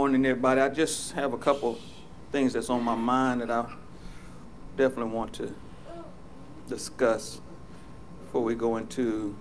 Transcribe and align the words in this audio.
morning, 0.00 0.24
everybody. 0.24 0.62
I 0.62 0.70
just 0.70 1.12
have 1.12 1.34
a 1.34 1.36
couple 1.36 1.78
things 2.32 2.54
that's 2.54 2.70
on 2.70 2.82
my 2.82 2.94
mind 2.94 3.42
that 3.42 3.50
I 3.50 3.70
definitely 4.74 5.12
want 5.12 5.34
to 5.34 5.54
discuss 6.66 7.38
before 8.24 8.42
we 8.42 8.54
go 8.54 8.78
into 8.78 9.36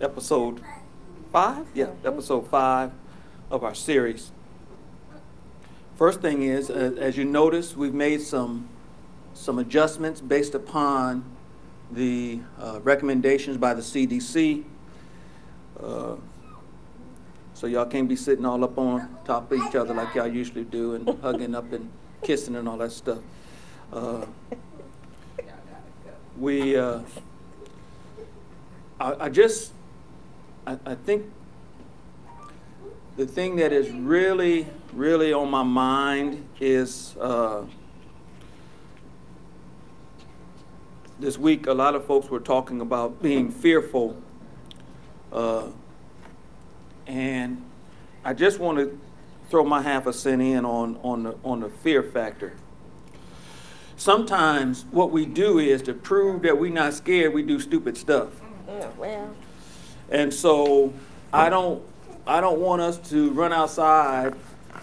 episode 0.00 0.64
five? 1.30 1.64
Yeah, 1.74 1.90
episode 2.04 2.48
five 2.48 2.90
of 3.52 3.62
our 3.62 3.72
series. 3.72 4.32
First 5.94 6.20
thing 6.20 6.42
is, 6.42 6.68
uh, 6.68 6.96
as 6.98 7.16
you 7.16 7.24
notice, 7.24 7.76
we've 7.76 7.94
made 7.94 8.20
some 8.20 8.68
some 9.32 9.60
adjustments 9.60 10.20
based 10.20 10.56
upon 10.56 11.24
the 11.92 12.40
uh, 12.58 12.80
recommendations 12.82 13.58
by 13.58 13.74
the 13.74 13.82
CDC. 13.82 14.64
Uh, 15.80 16.16
so 17.62 17.68
y'all 17.68 17.86
can't 17.86 18.08
be 18.08 18.16
sitting 18.16 18.44
all 18.44 18.64
up 18.64 18.76
on 18.76 19.08
top 19.24 19.52
of 19.52 19.62
each 19.64 19.76
other 19.76 19.94
like 19.94 20.16
y'all 20.16 20.26
usually 20.26 20.64
do 20.64 20.96
and 20.96 21.08
hugging 21.22 21.54
up 21.54 21.72
and 21.72 21.88
kissing 22.20 22.56
and 22.56 22.68
all 22.68 22.76
that 22.76 22.90
stuff. 22.90 23.20
Uh, 23.92 24.26
we, 26.36 26.74
uh, 26.76 27.02
I, 28.98 29.26
I, 29.26 29.28
just, 29.28 29.70
I, 30.66 30.76
I 30.84 30.96
think 30.96 31.24
the 33.16 33.26
thing 33.26 33.54
that 33.54 33.72
is 33.72 33.92
really, 33.92 34.66
really 34.92 35.32
on 35.32 35.48
my 35.48 35.62
mind 35.62 36.44
is 36.58 37.14
uh, 37.20 37.62
this 41.20 41.38
week, 41.38 41.68
a 41.68 41.74
lot 41.74 41.94
of 41.94 42.04
folks 42.06 42.28
were 42.28 42.40
talking 42.40 42.80
about 42.80 43.22
being 43.22 43.52
fearful. 43.52 44.20
Uh, 45.32 45.68
and 47.12 47.62
I 48.24 48.32
just 48.32 48.58
want 48.58 48.78
to 48.78 48.98
throw 49.50 49.64
my 49.64 49.82
half 49.82 50.06
a 50.06 50.14
cent 50.14 50.40
in 50.40 50.64
on, 50.64 50.98
on, 51.02 51.24
the, 51.24 51.36
on 51.44 51.60
the 51.60 51.68
fear 51.68 52.02
factor. 52.02 52.54
Sometimes 53.96 54.86
what 54.90 55.10
we 55.10 55.26
do 55.26 55.58
is 55.58 55.82
to 55.82 55.92
prove 55.92 56.40
that 56.42 56.58
we're 56.58 56.72
not 56.72 56.94
scared, 56.94 57.34
we 57.34 57.42
do 57.42 57.60
stupid 57.60 57.98
stuff. 57.98 58.30
Yeah, 58.66 58.88
well. 58.96 59.34
And 60.10 60.32
so 60.32 60.94
I 61.34 61.50
don't, 61.50 61.82
I 62.26 62.40
don't 62.40 62.60
want 62.60 62.80
us 62.80 62.96
to 63.10 63.30
run 63.32 63.52
outside 63.52 64.34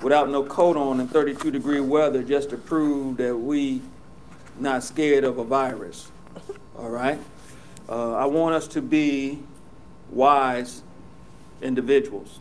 without 0.04 0.30
no 0.30 0.44
coat 0.44 0.78
on 0.78 1.00
in 1.00 1.08
32 1.08 1.50
degree 1.50 1.80
weather 1.80 2.22
just 2.22 2.52
to 2.52 2.58
prove 2.58 3.18
that 3.18 3.36
we 3.36 3.82
not 4.60 4.84
scared 4.84 5.24
of 5.24 5.40
a 5.40 5.44
virus. 5.44 6.12
All 6.78 6.90
right? 6.90 7.20
Uh, 7.90 8.14
I 8.14 8.26
want 8.26 8.54
us 8.54 8.68
to 8.68 8.84
be 8.84 9.40
wise 10.12 10.84
individuals. 11.62 12.40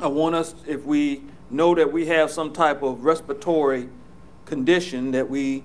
I 0.00 0.08
want 0.08 0.34
us, 0.34 0.54
if 0.66 0.84
we 0.84 1.22
know 1.50 1.74
that 1.74 1.92
we 1.92 2.06
have 2.06 2.30
some 2.30 2.52
type 2.52 2.82
of 2.82 3.04
respiratory 3.04 3.88
condition, 4.46 5.12
that 5.12 5.28
we 5.28 5.64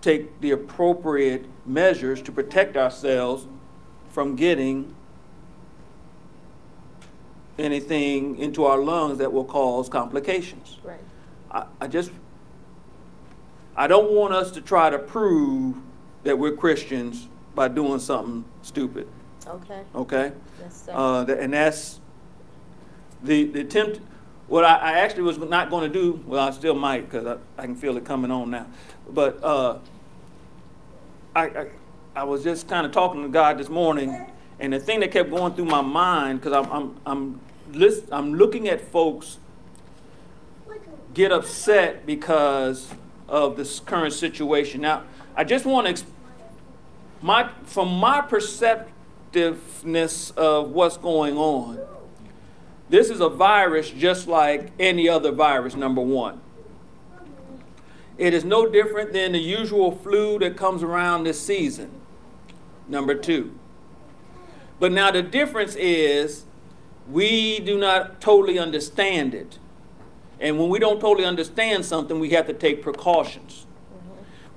take 0.00 0.40
the 0.40 0.52
appropriate 0.52 1.44
measures 1.66 2.22
to 2.22 2.32
protect 2.32 2.76
ourselves 2.76 3.46
from 4.10 4.36
getting 4.36 4.94
anything 7.58 8.36
into 8.38 8.64
our 8.64 8.78
lungs 8.78 9.18
that 9.18 9.32
will 9.32 9.44
cause 9.44 9.88
complications. 9.88 10.78
Right. 10.84 11.00
I, 11.50 11.66
I 11.80 11.88
just, 11.88 12.10
I 13.74 13.86
don't 13.86 14.12
want 14.12 14.34
us 14.34 14.50
to 14.52 14.60
try 14.60 14.90
to 14.90 14.98
prove 14.98 15.76
that 16.22 16.38
we're 16.38 16.52
Christians 16.52 17.28
by 17.54 17.68
doing 17.68 17.98
something 17.98 18.44
stupid. 18.62 19.08
Okay. 19.46 19.82
Okay? 19.94 20.32
Yes, 20.60 20.82
sir. 20.86 20.92
Uh, 20.94 21.24
th- 21.24 21.38
and 21.40 21.52
that's 21.52 22.00
the, 23.22 23.44
the 23.44 23.60
attempt. 23.60 24.00
What 24.48 24.64
I, 24.64 24.76
I 24.76 24.92
actually 24.98 25.22
was 25.22 25.38
not 25.38 25.70
going 25.70 25.90
to 25.90 25.98
do, 25.98 26.22
well, 26.26 26.46
I 26.46 26.50
still 26.52 26.74
might 26.74 27.10
because 27.10 27.26
I, 27.26 27.62
I 27.62 27.66
can 27.66 27.74
feel 27.74 27.96
it 27.96 28.04
coming 28.04 28.30
on 28.30 28.50
now. 28.50 28.66
But 29.10 29.42
uh, 29.42 29.78
I, 31.34 31.42
I, 31.44 31.66
I 32.14 32.24
was 32.24 32.42
just 32.44 32.68
kind 32.68 32.86
of 32.86 32.92
talking 32.92 33.22
to 33.22 33.28
God 33.28 33.58
this 33.58 33.68
morning, 33.68 34.26
and 34.60 34.72
the 34.72 34.80
thing 34.80 35.00
that 35.00 35.10
kept 35.10 35.30
going 35.30 35.54
through 35.54 35.66
my 35.66 35.82
mind, 35.82 36.40
because 36.40 36.52
I'm, 36.52 36.72
I'm, 36.72 36.96
I'm, 37.06 37.40
list, 37.72 38.04
I'm 38.12 38.34
looking 38.34 38.68
at 38.68 38.80
folks 38.80 39.38
get 41.12 41.32
upset 41.32 42.06
because 42.06 42.88
of 43.28 43.56
this 43.56 43.80
current 43.80 44.12
situation. 44.12 44.80
Now, 44.82 45.02
I 45.34 45.44
just 45.44 45.64
want 45.64 45.86
to, 45.86 45.92
exp- 45.92 46.10
my, 47.22 47.50
from 47.64 47.88
my 47.98 48.20
perceptiveness 49.36 50.30
of 50.36 50.70
what's 50.70 50.96
going 50.96 51.36
on, 51.36 51.78
this 52.88 53.10
is 53.10 53.20
a 53.20 53.28
virus 53.28 53.90
just 53.90 54.28
like 54.28 54.70
any 54.78 55.08
other 55.08 55.32
virus, 55.32 55.74
number 55.74 56.00
one. 56.00 56.40
It 58.16 58.32
is 58.32 58.44
no 58.44 58.66
different 58.66 59.12
than 59.12 59.32
the 59.32 59.38
usual 59.38 59.92
flu 59.92 60.38
that 60.38 60.56
comes 60.56 60.82
around 60.82 61.24
this 61.24 61.40
season, 61.40 61.90
number 62.88 63.14
two. 63.14 63.58
But 64.78 64.92
now 64.92 65.10
the 65.10 65.22
difference 65.22 65.74
is 65.74 66.44
we 67.10 67.60
do 67.60 67.78
not 67.78 68.20
totally 68.20 68.58
understand 68.58 69.34
it. 69.34 69.58
And 70.38 70.58
when 70.58 70.68
we 70.68 70.78
don't 70.78 71.00
totally 71.00 71.26
understand 71.26 71.84
something, 71.84 72.18
we 72.18 72.30
have 72.30 72.46
to 72.46 72.52
take 72.52 72.82
precautions. 72.82 73.66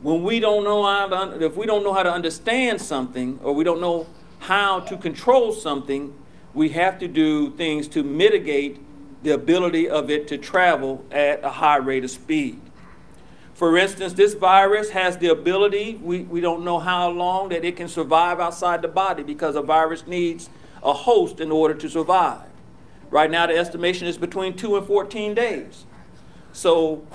When 0.01 0.23
we 0.23 0.39
don't 0.39 0.63
know 0.63 0.83
how 0.83 1.07
to, 1.07 1.43
if 1.43 1.57
we 1.57 1.65
don't 1.65 1.83
know 1.83 1.93
how 1.93 2.03
to 2.03 2.11
understand 2.11 2.81
something 2.81 3.39
or 3.43 3.53
we 3.53 3.63
don't 3.63 3.81
know 3.81 4.07
how 4.39 4.79
to 4.81 4.97
control 4.97 5.51
something, 5.51 6.13
we 6.53 6.69
have 6.69 6.99
to 6.99 7.07
do 7.07 7.51
things 7.51 7.87
to 7.89 8.03
mitigate 8.03 8.79
the 9.23 9.31
ability 9.31 9.87
of 9.89 10.09
it 10.09 10.27
to 10.29 10.37
travel 10.37 11.05
at 11.11 11.43
a 11.43 11.49
high 11.49 11.77
rate 11.77 12.03
of 12.03 12.11
speed. 12.11 12.59
For 13.53 13.77
instance, 13.77 14.13
this 14.13 14.33
virus 14.35 14.91
has 14.91 15.17
the 15.17 15.27
ability, 15.27 15.99
we, 16.01 16.21
we 16.21 16.39
don't 16.39 16.63
know 16.63 16.79
how 16.79 17.09
long 17.09 17.49
that 17.49 17.65
it 17.65 17.75
can 17.75 17.89
survive 17.89 18.39
outside 18.39 18.81
the 18.81 18.87
body 18.87 19.21
because 19.21 19.57
a 19.57 19.61
virus 19.61 20.07
needs 20.07 20.49
a 20.81 20.93
host 20.93 21.41
in 21.41 21.51
order 21.51 21.73
to 21.73 21.89
survive. 21.89 22.47
Right 23.09 23.29
now, 23.29 23.47
the 23.47 23.57
estimation 23.57 24.07
is 24.07 24.17
between 24.17 24.55
2 24.55 24.77
and 24.77 24.87
14 24.87 25.33
days. 25.33 25.85
So, 26.53 27.05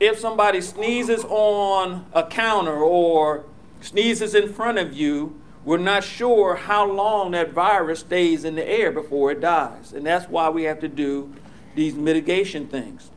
if 0.00 0.18
somebody 0.18 0.60
sneezes 0.60 1.24
on 1.28 2.06
a 2.12 2.26
counter 2.26 2.76
or 2.76 3.44
sneezes 3.80 4.34
in 4.34 4.52
front 4.52 4.78
of 4.78 4.92
you, 4.92 5.40
we're 5.64 5.78
not 5.78 6.04
sure 6.04 6.56
how 6.56 6.90
long 6.90 7.32
that 7.32 7.52
virus 7.52 8.00
stays 8.00 8.44
in 8.44 8.56
the 8.56 8.68
air 8.68 8.90
before 8.90 9.30
it 9.30 9.40
dies. 9.40 9.92
And 9.92 10.04
that's 10.04 10.28
why 10.28 10.48
we 10.48 10.64
have 10.64 10.80
to 10.80 10.88
do 10.88 11.32
these 11.74 11.94
mitigation 11.94 12.66
things. 12.66 13.10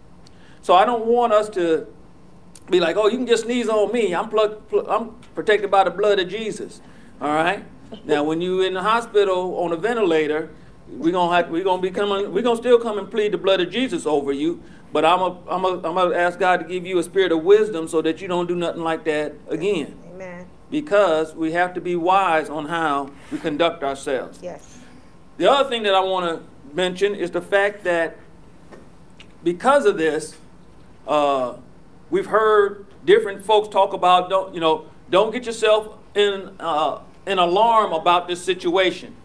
So, 0.61 0.73
I 0.75 0.85
don't 0.85 1.05
want 1.05 1.33
us 1.33 1.49
to 1.49 1.87
be 2.69 2.79
like, 2.79 2.97
oh, 2.97 3.07
you 3.07 3.17
can 3.17 3.27
just 3.27 3.43
sneeze 3.43 3.69
on 3.69 3.91
me. 3.91 4.13
I'm, 4.13 4.29
plugged, 4.29 4.69
pl- 4.69 4.89
I'm 4.89 5.11
protected 5.35 5.69
by 5.69 5.83
the 5.83 5.91
blood 5.91 6.19
of 6.19 6.27
Jesus. 6.27 6.81
All 7.21 7.33
right? 7.33 7.63
now, 8.05 8.23
when 8.23 8.41
you're 8.41 8.65
in 8.65 8.73
the 8.73 8.81
hospital 8.83 9.57
on 9.57 9.71
a 9.71 9.75
ventilator, 9.75 10.49
we're 10.87 11.11
gonna 11.11 11.35
have 11.35 11.49
we're 11.49 11.63
gonna 11.63 11.81
be 11.81 11.89
coming 11.89 12.31
we're 12.31 12.43
gonna 12.43 12.57
still 12.57 12.79
come 12.79 12.99
and 12.99 13.09
plead 13.09 13.31
the 13.31 13.37
blood 13.37 13.59
of 13.59 13.71
Jesus 13.71 14.05
over 14.05 14.31
you. 14.31 14.61
But 14.93 15.03
I'm 15.03 15.19
a, 15.19 15.37
I'm 15.49 15.65
a, 15.65 15.73
I'm 15.75 15.95
gonna 15.95 16.15
ask 16.15 16.39
God 16.39 16.57
to 16.57 16.65
give 16.65 16.85
you 16.85 16.99
a 16.99 17.03
spirit 17.03 17.31
of 17.31 17.43
wisdom 17.43 17.87
so 17.87 18.01
that 18.01 18.21
you 18.21 18.27
don't 18.27 18.47
do 18.47 18.55
nothing 18.55 18.81
like 18.81 19.03
that 19.05 19.33
again. 19.49 19.97
Because 20.75 21.33
we 21.33 21.53
have 21.53 21.73
to 21.75 21.79
be 21.79 21.95
wise 21.95 22.49
on 22.49 22.65
how 22.65 23.09
we 23.31 23.37
conduct 23.37 23.81
ourselves. 23.81 24.39
Yes. 24.41 24.77
The 25.37 25.49
other 25.49 25.69
thing 25.69 25.83
that 25.83 25.95
I 25.95 26.01
want 26.01 26.25
to 26.25 26.75
mention 26.75 27.15
is 27.15 27.31
the 27.31 27.39
fact 27.39 27.85
that 27.85 28.17
because 29.41 29.85
of 29.85 29.97
this, 29.97 30.35
uh, 31.07 31.53
we've 32.09 32.25
heard 32.25 32.87
different 33.05 33.45
folks 33.45 33.69
talk 33.69 33.93
about 33.93 34.29
don't 34.29 34.53
you 34.53 34.59
know 34.59 34.87
don't 35.09 35.31
get 35.31 35.45
yourself 35.45 35.97
in 36.13 36.53
uh, 36.59 36.99
an 37.25 37.39
alarm 37.39 37.93
about 37.93 38.27
this 38.27 38.43
situation. 38.43 39.15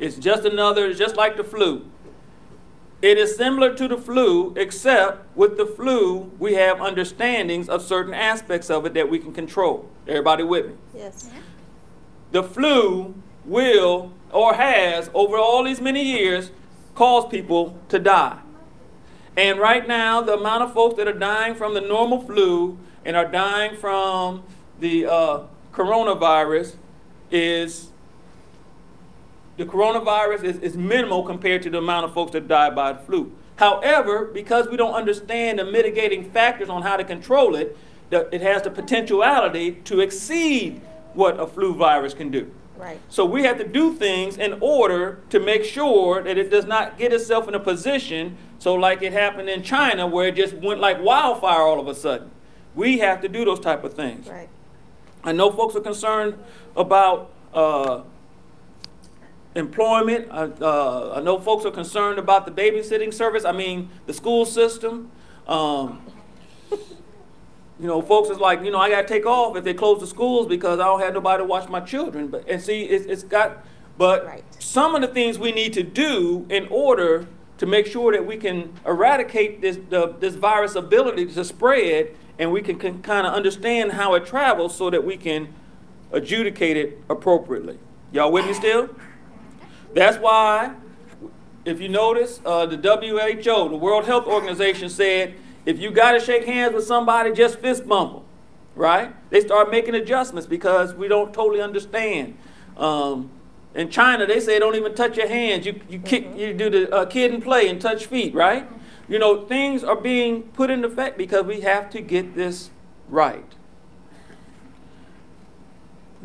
It's 0.00 0.16
just 0.16 0.44
another, 0.44 0.86
it's 0.86 0.98
just 0.98 1.14
like 1.14 1.36
the 1.36 1.44
flu. 1.44 1.88
It 3.02 3.18
is 3.18 3.36
similar 3.36 3.74
to 3.74 3.88
the 3.88 3.98
flu, 3.98 4.54
except 4.56 5.36
with 5.36 5.58
the 5.58 5.66
flu, 5.66 6.32
we 6.38 6.54
have 6.54 6.80
understandings 6.80 7.68
of 7.68 7.82
certain 7.82 8.14
aspects 8.14 8.70
of 8.70 8.86
it 8.86 8.94
that 8.94 9.10
we 9.10 9.18
can 9.18 9.32
control. 9.32 9.90
Everybody 10.08 10.44
with 10.44 10.66
me? 10.66 10.74
Yes. 10.94 11.30
The 12.32 12.42
flu 12.42 13.14
will 13.44 14.12
or 14.30 14.54
has, 14.54 15.10
over 15.14 15.36
all 15.36 15.64
these 15.64 15.80
many 15.80 16.02
years, 16.02 16.50
caused 16.94 17.30
people 17.30 17.78
to 17.90 17.98
die. 17.98 18.40
And 19.36 19.58
right 19.58 19.86
now, 19.86 20.22
the 20.22 20.32
amount 20.34 20.62
of 20.62 20.72
folks 20.72 20.96
that 20.96 21.06
are 21.06 21.12
dying 21.12 21.54
from 21.54 21.74
the 21.74 21.82
normal 21.82 22.22
flu 22.22 22.78
and 23.04 23.14
are 23.14 23.30
dying 23.30 23.76
from 23.76 24.42
the 24.80 25.06
uh, 25.06 25.40
coronavirus 25.72 26.76
is 27.30 27.90
the 29.56 29.64
coronavirus 29.64 30.44
is, 30.44 30.58
is 30.58 30.76
minimal 30.76 31.22
compared 31.22 31.62
to 31.62 31.70
the 31.70 31.78
amount 31.78 32.04
of 32.04 32.14
folks 32.14 32.32
that 32.32 32.48
die 32.48 32.70
by 32.70 32.92
the 32.92 32.98
flu. 33.00 33.32
However, 33.56 34.26
because 34.26 34.68
we 34.68 34.76
don't 34.76 34.94
understand 34.94 35.58
the 35.58 35.64
mitigating 35.64 36.30
factors 36.30 36.68
on 36.68 36.82
how 36.82 36.96
to 36.96 37.04
control 37.04 37.54
it, 37.54 37.76
the, 38.10 38.32
it 38.34 38.42
has 38.42 38.62
the 38.62 38.70
potentiality 38.70 39.72
to 39.84 40.00
exceed 40.00 40.80
what 41.14 41.40
a 41.40 41.46
flu 41.46 41.74
virus 41.74 42.12
can 42.12 42.30
do. 42.30 42.52
Right. 42.76 43.00
So 43.08 43.24
we 43.24 43.44
have 43.44 43.56
to 43.56 43.66
do 43.66 43.94
things 43.94 44.36
in 44.36 44.58
order 44.60 45.20
to 45.30 45.40
make 45.40 45.64
sure 45.64 46.22
that 46.22 46.36
it 46.36 46.50
does 46.50 46.66
not 46.66 46.98
get 46.98 47.12
itself 47.12 47.48
in 47.48 47.54
a 47.54 47.60
position 47.60 48.36
So, 48.58 48.74
like 48.74 49.02
it 49.02 49.12
happened 49.12 49.48
in 49.48 49.62
China, 49.62 50.06
where 50.06 50.28
it 50.28 50.34
just 50.34 50.54
went 50.54 50.80
like 50.80 51.00
wildfire 51.02 51.60
all 51.60 51.78
of 51.78 51.88
a 51.88 51.94
sudden. 51.94 52.30
We 52.74 52.98
have 52.98 53.20
to 53.22 53.28
do 53.28 53.44
those 53.44 53.60
type 53.60 53.84
of 53.84 53.94
things. 53.94 54.28
Right. 54.28 54.48
I 55.24 55.32
know 55.32 55.50
folks 55.50 55.74
are 55.76 55.80
concerned 55.80 56.38
about 56.76 57.30
uh, 57.52 58.02
employment. 59.56 60.28
I, 60.30 60.44
uh, 60.44 61.14
I 61.16 61.20
know 61.20 61.38
folks 61.38 61.64
are 61.64 61.70
concerned 61.70 62.18
about 62.18 62.46
the 62.46 62.52
babysitting 62.52 63.12
service. 63.12 63.44
I 63.44 63.52
mean, 63.52 63.90
the 64.06 64.12
school 64.12 64.44
system. 64.44 65.10
Um, 65.46 66.02
you 67.78 67.86
know, 67.86 68.00
folks 68.00 68.30
is 68.30 68.38
like, 68.38 68.64
you 68.64 68.70
know, 68.70 68.78
I 68.78 68.88
got 68.88 69.02
to 69.02 69.08
take 69.08 69.26
off 69.26 69.56
if 69.56 69.64
they 69.64 69.74
close 69.74 70.00
the 70.00 70.06
schools 70.06 70.46
because 70.46 70.80
I 70.80 70.84
don't 70.84 71.00
have 71.00 71.12
nobody 71.12 71.42
to 71.42 71.46
watch 71.46 71.68
my 71.68 71.80
children. 71.80 72.28
But 72.28 72.48
and 72.48 72.60
see, 72.60 72.84
it's, 72.84 73.06
it's 73.06 73.22
got. 73.22 73.64
But 73.98 74.26
Right. 74.26 74.44
some 74.58 74.94
of 74.94 75.00
the 75.00 75.08
things 75.08 75.38
we 75.38 75.52
need 75.52 75.72
to 75.74 75.82
do 75.82 76.46
in 76.50 76.68
order 76.68 77.26
to 77.58 77.66
make 77.66 77.86
sure 77.86 78.12
that 78.12 78.26
we 78.26 78.36
can 78.36 78.74
eradicate 78.84 79.62
this 79.62 79.78
the, 79.88 80.14
this 80.20 80.34
virus 80.34 80.74
ability 80.74 81.26
to 81.26 81.44
spread, 81.44 82.14
and 82.38 82.52
we 82.52 82.60
can, 82.60 82.78
can 82.78 83.00
kind 83.02 83.26
of 83.26 83.32
understand 83.32 83.92
how 83.92 84.14
it 84.14 84.26
travels, 84.26 84.76
so 84.76 84.90
that 84.90 85.04
we 85.04 85.16
can 85.16 85.54
adjudicate 86.12 86.76
it 86.76 86.98
appropriately. 87.08 87.78
Y'all 88.12 88.30
with 88.30 88.46
me 88.46 88.54
still? 88.54 88.90
That's 89.96 90.18
why, 90.18 90.74
if 91.64 91.80
you 91.80 91.88
notice, 91.88 92.42
uh, 92.44 92.66
the 92.66 92.76
WHO, 92.76 93.70
the 93.70 93.76
World 93.76 94.04
Health 94.04 94.26
Organization, 94.26 94.90
said 94.90 95.36
if 95.64 95.78
you 95.78 95.90
got 95.90 96.12
to 96.12 96.20
shake 96.20 96.44
hands 96.44 96.74
with 96.74 96.84
somebody, 96.84 97.32
just 97.32 97.60
fist 97.60 97.88
bump 97.88 98.12
them, 98.12 98.22
right? 98.74 99.30
They 99.30 99.40
start 99.40 99.70
making 99.70 99.94
adjustments 99.94 100.46
because 100.46 100.92
we 100.92 101.08
don't 101.08 101.32
totally 101.32 101.62
understand. 101.62 102.36
Um, 102.76 103.30
in 103.74 103.88
China, 103.88 104.26
they 104.26 104.38
say 104.38 104.58
don't 104.58 104.74
even 104.74 104.94
touch 104.94 105.16
your 105.16 105.28
hands. 105.28 105.64
You, 105.64 105.80
you 105.88 105.98
kick, 105.98 106.28
you 106.36 106.52
do 106.52 106.68
the 106.68 106.94
uh, 106.94 107.06
Kid 107.06 107.32
'n 107.32 107.40
Play 107.40 107.66
and 107.66 107.80
touch 107.80 108.04
feet, 108.04 108.34
right? 108.34 108.68
You 109.08 109.18
know, 109.18 109.46
things 109.46 109.82
are 109.82 109.96
being 109.96 110.42
put 110.42 110.68
into 110.68 110.88
effect 110.88 111.16
because 111.16 111.46
we 111.46 111.62
have 111.62 111.88
to 111.90 112.02
get 112.02 112.34
this 112.34 112.68
right. 113.08 113.55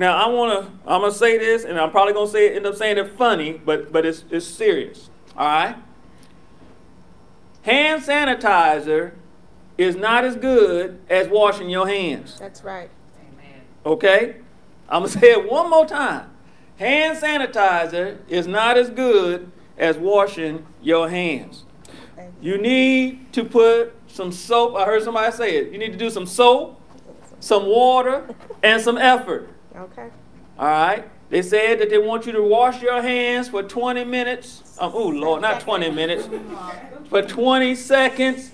Now 0.01 0.17
I 0.17 0.27
want 0.29 0.65
to. 0.65 0.71
I'm 0.91 1.01
gonna 1.01 1.13
say 1.13 1.37
this, 1.37 1.63
and 1.63 1.79
I'm 1.79 1.91
probably 1.91 2.13
gonna 2.13 2.27
say 2.27 2.55
end 2.55 2.65
up 2.65 2.73
saying 2.73 2.97
it 2.97 3.15
funny, 3.19 3.61
but 3.63 3.91
but 3.91 4.03
it's 4.03 4.25
it's 4.31 4.47
serious. 4.47 5.11
All 5.37 5.45
right. 5.45 5.75
Hand 7.61 8.01
sanitizer 8.01 9.11
is 9.77 9.95
not 9.95 10.25
as 10.25 10.35
good 10.35 10.99
as 11.07 11.27
washing 11.27 11.69
your 11.69 11.87
hands. 11.87 12.39
That's 12.39 12.63
right. 12.63 12.89
Amen. 13.31 13.61
Okay. 13.85 14.37
I'm 14.89 15.03
gonna 15.03 15.07
say 15.19 15.33
it 15.33 15.47
one 15.51 15.69
more 15.69 15.85
time. 15.85 16.31
Hand 16.77 17.19
sanitizer 17.19 18.17
is 18.27 18.47
not 18.47 18.79
as 18.79 18.89
good 18.89 19.51
as 19.77 19.99
washing 19.99 20.65
your 20.81 21.11
hands. 21.11 21.63
Thank 22.15 22.33
You 22.41 22.57
need 22.57 23.31
to 23.33 23.43
put 23.43 23.93
some 24.07 24.31
soap. 24.31 24.75
I 24.75 24.85
heard 24.85 25.03
somebody 25.03 25.31
say 25.31 25.57
it. 25.57 25.71
You 25.71 25.77
need 25.77 25.91
to 25.91 25.97
do 25.99 26.09
some 26.09 26.25
soap, 26.25 26.81
some 27.39 27.67
water, 27.67 28.27
and 28.63 28.81
some 28.81 28.97
effort. 28.97 29.47
Okay. 29.81 30.09
All 30.59 30.67
right. 30.67 31.09
They 31.31 31.41
said 31.41 31.79
that 31.79 31.89
they 31.89 31.97
want 31.97 32.27
you 32.27 32.33
to 32.33 32.43
wash 32.43 32.81
your 32.81 33.01
hands 33.01 33.49
for 33.49 33.63
20 33.63 34.03
minutes. 34.03 34.77
Um, 34.79 34.91
oh, 34.93 35.07
Lord, 35.07 35.41
not 35.41 35.61
20 35.61 35.89
minutes. 35.91 36.29
For 37.09 37.21
20 37.21 37.75
seconds. 37.75 38.51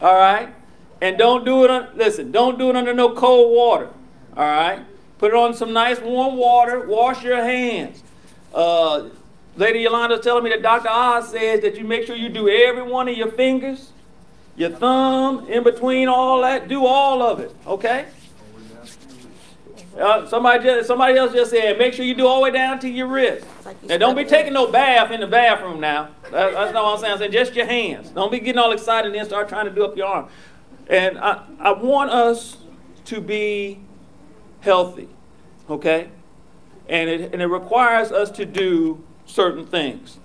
All 0.00 0.14
right. 0.14 0.54
And 1.02 1.18
don't 1.18 1.44
do 1.44 1.64
it 1.64 1.70
on, 1.70 1.88
listen, 1.94 2.32
don't 2.32 2.58
do 2.58 2.70
it 2.70 2.76
under 2.76 2.94
no 2.94 3.14
cold 3.14 3.54
water. 3.54 3.90
All 4.36 4.44
right. 4.44 4.82
Put 5.18 5.32
it 5.32 5.36
on 5.36 5.52
some 5.52 5.72
nice 5.72 6.00
warm 6.00 6.36
water. 6.36 6.86
Wash 6.86 7.22
your 7.22 7.42
hands. 7.42 8.02
Uh, 8.54 9.08
Lady 9.56 9.80
Yolanda's 9.80 10.20
telling 10.20 10.44
me 10.44 10.50
that 10.50 10.62
Dr. 10.62 10.88
Oz 10.88 11.30
says 11.30 11.60
that 11.60 11.76
you 11.76 11.84
make 11.84 12.06
sure 12.06 12.16
you 12.16 12.28
do 12.28 12.48
every 12.48 12.82
one 12.82 13.08
of 13.08 13.16
your 13.16 13.30
fingers, 13.30 13.90
your 14.56 14.70
thumb, 14.70 15.46
in 15.48 15.64
between 15.64 16.08
all 16.08 16.40
that. 16.42 16.68
Do 16.68 16.86
all 16.86 17.22
of 17.22 17.40
it. 17.40 17.54
Okay? 17.66 18.06
Uh, 19.98 20.26
somebody 20.26 20.62
just, 20.62 20.86
somebody 20.86 21.16
else 21.16 21.32
just 21.32 21.50
said, 21.50 21.78
make 21.78 21.94
sure 21.94 22.04
you 22.04 22.14
do 22.14 22.26
all 22.26 22.36
the 22.36 22.42
way 22.42 22.50
down 22.50 22.78
to 22.78 22.88
your 22.88 23.06
wrist. 23.06 23.46
like 23.64 23.76
you 23.82 23.88
Now, 23.88 23.96
don't 23.96 24.16
be 24.16 24.24
taking 24.24 24.52
no 24.52 24.70
bath 24.70 25.10
in 25.10 25.20
the 25.20 25.26
bathroom 25.26 25.80
now. 25.80 26.10
That, 26.24 26.52
that's 26.52 26.74
not 26.74 26.84
what 26.84 26.94
I'm 26.94 27.00
saying. 27.00 27.12
I'm 27.14 27.18
saying 27.18 27.32
just 27.32 27.54
your 27.54 27.66
hands. 27.66 28.10
Don't 28.10 28.30
be 28.30 28.38
getting 28.38 28.58
all 28.58 28.72
excited 28.72 29.06
and 29.06 29.14
then 29.14 29.24
start 29.24 29.48
trying 29.48 29.64
to 29.64 29.70
do 29.70 29.84
up 29.84 29.96
your 29.96 30.06
arm. 30.06 30.28
And 30.88 31.18
I, 31.18 31.42
I 31.58 31.72
want 31.72 32.10
us 32.10 32.58
to 33.06 33.20
be 33.20 33.80
healthy, 34.60 35.08
okay? 35.70 36.10
And 36.88 37.08
it, 37.08 37.32
and 37.32 37.40
it 37.40 37.46
requires 37.46 38.12
us 38.12 38.30
to 38.32 38.44
do 38.44 39.02
certain 39.24 39.66
things. 39.66 40.18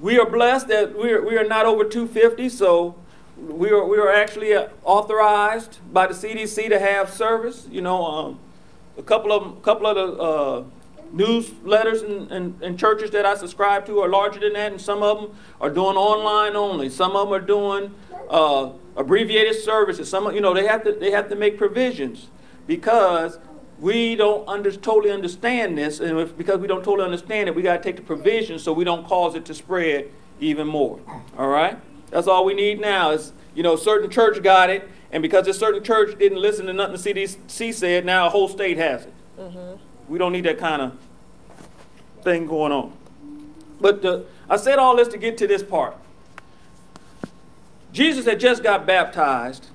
We 0.00 0.18
are 0.18 0.28
blessed 0.28 0.68
that 0.68 0.98
we 0.98 1.12
are, 1.12 1.24
we 1.24 1.36
are 1.36 1.46
not 1.46 1.66
over 1.66 1.84
250, 1.84 2.48
so 2.48 2.96
we 3.36 3.70
are, 3.70 3.84
we 3.84 3.98
are 3.98 4.12
actually 4.12 4.54
authorized 4.84 5.78
by 5.92 6.06
the 6.06 6.14
CDC 6.14 6.68
to 6.68 6.78
have 6.78 7.10
service. 7.10 7.66
You 7.70 7.82
know, 7.82 8.04
um, 8.04 8.38
a 8.96 9.02
couple 9.02 9.32
of 9.32 9.62
couple 9.62 9.86
of 9.86 9.96
the 9.96 10.22
uh, 10.22 10.64
newsletters 11.14 12.04
and, 12.04 12.30
and, 12.30 12.62
and 12.62 12.78
churches 12.78 13.10
that 13.12 13.24
I 13.24 13.36
subscribe 13.36 13.86
to 13.86 14.00
are 14.00 14.08
larger 14.08 14.40
than 14.40 14.54
that, 14.54 14.72
and 14.72 14.80
some 14.80 15.02
of 15.02 15.20
them 15.20 15.36
are 15.60 15.70
doing 15.70 15.96
online 15.96 16.56
only. 16.56 16.88
Some 16.88 17.16
of 17.16 17.28
them 17.28 17.34
are 17.34 17.44
doing 17.44 17.94
uh, 18.28 18.70
abbreviated 18.96 19.56
services. 19.56 20.08
Some, 20.08 20.32
you 20.34 20.40
know, 20.40 20.54
they 20.54 20.66
have 20.66 20.84
to 20.84 20.92
they 20.92 21.10
have 21.10 21.28
to 21.28 21.36
make 21.36 21.58
provisions 21.58 22.28
because 22.66 23.38
we 23.78 24.14
don't 24.14 24.48
under, 24.48 24.70
totally 24.70 25.10
understand 25.10 25.76
this, 25.76 26.00
and 26.00 26.18
if, 26.18 26.36
because 26.36 26.60
we 26.60 26.66
don't 26.66 26.84
totally 26.84 27.04
understand 27.04 27.48
it, 27.48 27.54
we 27.54 27.62
got 27.62 27.76
to 27.76 27.82
take 27.82 27.96
the 27.96 28.02
provisions 28.02 28.62
so 28.62 28.72
we 28.72 28.84
don't 28.84 29.06
cause 29.06 29.34
it 29.34 29.44
to 29.46 29.54
spread 29.54 30.10
even 30.40 30.66
more. 30.66 31.00
All 31.36 31.48
right, 31.48 31.78
that's 32.10 32.26
all 32.26 32.44
we 32.44 32.54
need 32.54 32.80
now. 32.80 33.10
Is 33.10 33.32
you 33.54 33.62
know, 33.62 33.76
certain 33.76 34.10
church 34.10 34.42
got 34.42 34.70
it, 34.70 34.88
and 35.12 35.22
because 35.22 35.46
this 35.46 35.58
certain 35.58 35.82
church 35.82 36.18
didn't 36.18 36.38
listen 36.38 36.66
to 36.66 36.72
nothing 36.72 36.96
the 37.14 37.26
CDC 37.26 37.72
said, 37.72 38.04
now 38.04 38.26
a 38.26 38.30
whole 38.30 38.48
state 38.48 38.76
has 38.76 39.04
it. 39.06 39.14
Mm-hmm. 39.38 40.12
We 40.12 40.18
don't 40.18 40.32
need 40.32 40.44
that 40.44 40.58
kind 40.58 40.82
of 40.82 40.98
thing 42.22 42.46
going 42.46 42.72
on. 42.72 42.92
But 43.80 44.02
the, 44.02 44.26
I 44.48 44.56
said 44.56 44.78
all 44.78 44.96
this 44.96 45.08
to 45.08 45.18
get 45.18 45.38
to 45.38 45.46
this 45.46 45.62
part. 45.62 45.96
Jesus 47.92 48.26
had 48.26 48.40
just 48.40 48.62
got 48.62 48.86
baptized, 48.86 49.68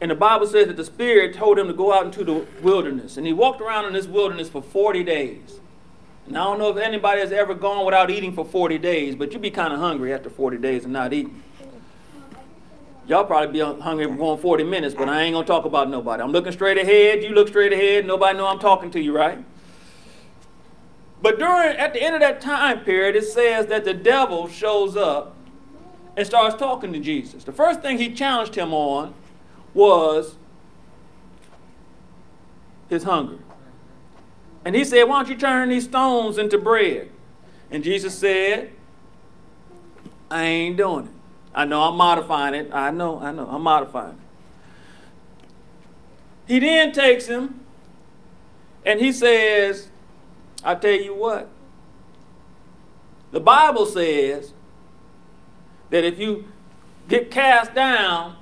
and 0.00 0.10
the 0.10 0.16
Bible 0.16 0.46
says 0.46 0.66
that 0.66 0.76
the 0.76 0.84
Spirit 0.84 1.34
told 1.34 1.58
him 1.58 1.68
to 1.68 1.72
go 1.72 1.92
out 1.92 2.06
into 2.06 2.24
the 2.24 2.46
wilderness. 2.60 3.16
And 3.16 3.26
he 3.26 3.32
walked 3.32 3.60
around 3.60 3.84
in 3.86 3.92
this 3.92 4.06
wilderness 4.06 4.48
for 4.48 4.62
40 4.62 5.04
days. 5.04 5.60
And 6.28 6.36
I 6.36 6.44
don't 6.44 6.58
know 6.58 6.68
if 6.68 6.76
anybody 6.76 7.20
has 7.20 7.32
ever 7.32 7.54
gone 7.54 7.86
without 7.86 8.10
eating 8.10 8.34
for 8.34 8.44
40 8.44 8.76
days, 8.78 9.16
but 9.16 9.32
you'd 9.32 9.40
be 9.40 9.50
kind 9.50 9.72
of 9.72 9.80
hungry 9.80 10.12
after 10.12 10.28
40 10.28 10.58
days 10.58 10.84
of 10.84 10.90
not 10.90 11.14
eating. 11.14 11.42
Y'all 13.06 13.24
probably 13.24 13.50
be 13.50 13.60
hungry 13.60 14.04
for 14.04 14.14
going 14.14 14.38
40 14.38 14.64
minutes, 14.64 14.94
but 14.94 15.08
I 15.08 15.22
ain't 15.22 15.32
gonna 15.32 15.46
talk 15.46 15.64
about 15.64 15.88
nobody. 15.88 16.22
I'm 16.22 16.30
looking 16.30 16.52
straight 16.52 16.76
ahead, 16.76 17.22
you 17.24 17.30
look 17.30 17.48
straight 17.48 17.72
ahead, 17.72 18.06
nobody 18.06 18.36
know 18.36 18.46
I'm 18.46 18.58
talking 18.58 18.90
to 18.90 19.00
you, 19.00 19.16
right? 19.16 19.42
But 21.22 21.38
during 21.38 21.78
at 21.78 21.94
the 21.94 22.02
end 22.02 22.14
of 22.14 22.20
that 22.20 22.42
time 22.42 22.80
period, 22.80 23.16
it 23.16 23.24
says 23.24 23.66
that 23.66 23.86
the 23.86 23.94
devil 23.94 24.48
shows 24.48 24.98
up 24.98 25.34
and 26.14 26.26
starts 26.26 26.56
talking 26.56 26.92
to 26.92 27.00
Jesus. 27.00 27.44
The 27.44 27.52
first 27.52 27.80
thing 27.80 27.96
he 27.96 28.12
challenged 28.12 28.54
him 28.54 28.74
on 28.74 29.14
was 29.72 30.36
his 32.90 33.04
hunger. 33.04 33.38
And 34.68 34.76
he 34.76 34.84
said, 34.84 35.04
Why 35.04 35.22
don't 35.22 35.30
you 35.30 35.34
turn 35.34 35.70
these 35.70 35.84
stones 35.84 36.36
into 36.36 36.58
bread? 36.58 37.08
And 37.70 37.82
Jesus 37.82 38.18
said, 38.18 38.70
I 40.30 40.42
ain't 40.42 40.76
doing 40.76 41.06
it. 41.06 41.12
I 41.54 41.64
know 41.64 41.80
I'm 41.80 41.96
modifying 41.96 42.52
it. 42.52 42.68
I 42.70 42.90
know, 42.90 43.18
I 43.18 43.32
know, 43.32 43.48
I'm 43.50 43.62
modifying 43.62 44.10
it. 44.10 45.48
He 46.48 46.58
then 46.58 46.92
takes 46.92 47.24
him 47.24 47.60
and 48.84 49.00
he 49.00 49.10
says, 49.10 49.88
I 50.62 50.74
tell 50.74 51.00
you 51.00 51.14
what, 51.14 51.48
the 53.30 53.40
Bible 53.40 53.86
says 53.86 54.52
that 55.88 56.04
if 56.04 56.18
you 56.18 56.44
get 57.08 57.30
cast 57.30 57.72
down, 57.72 58.36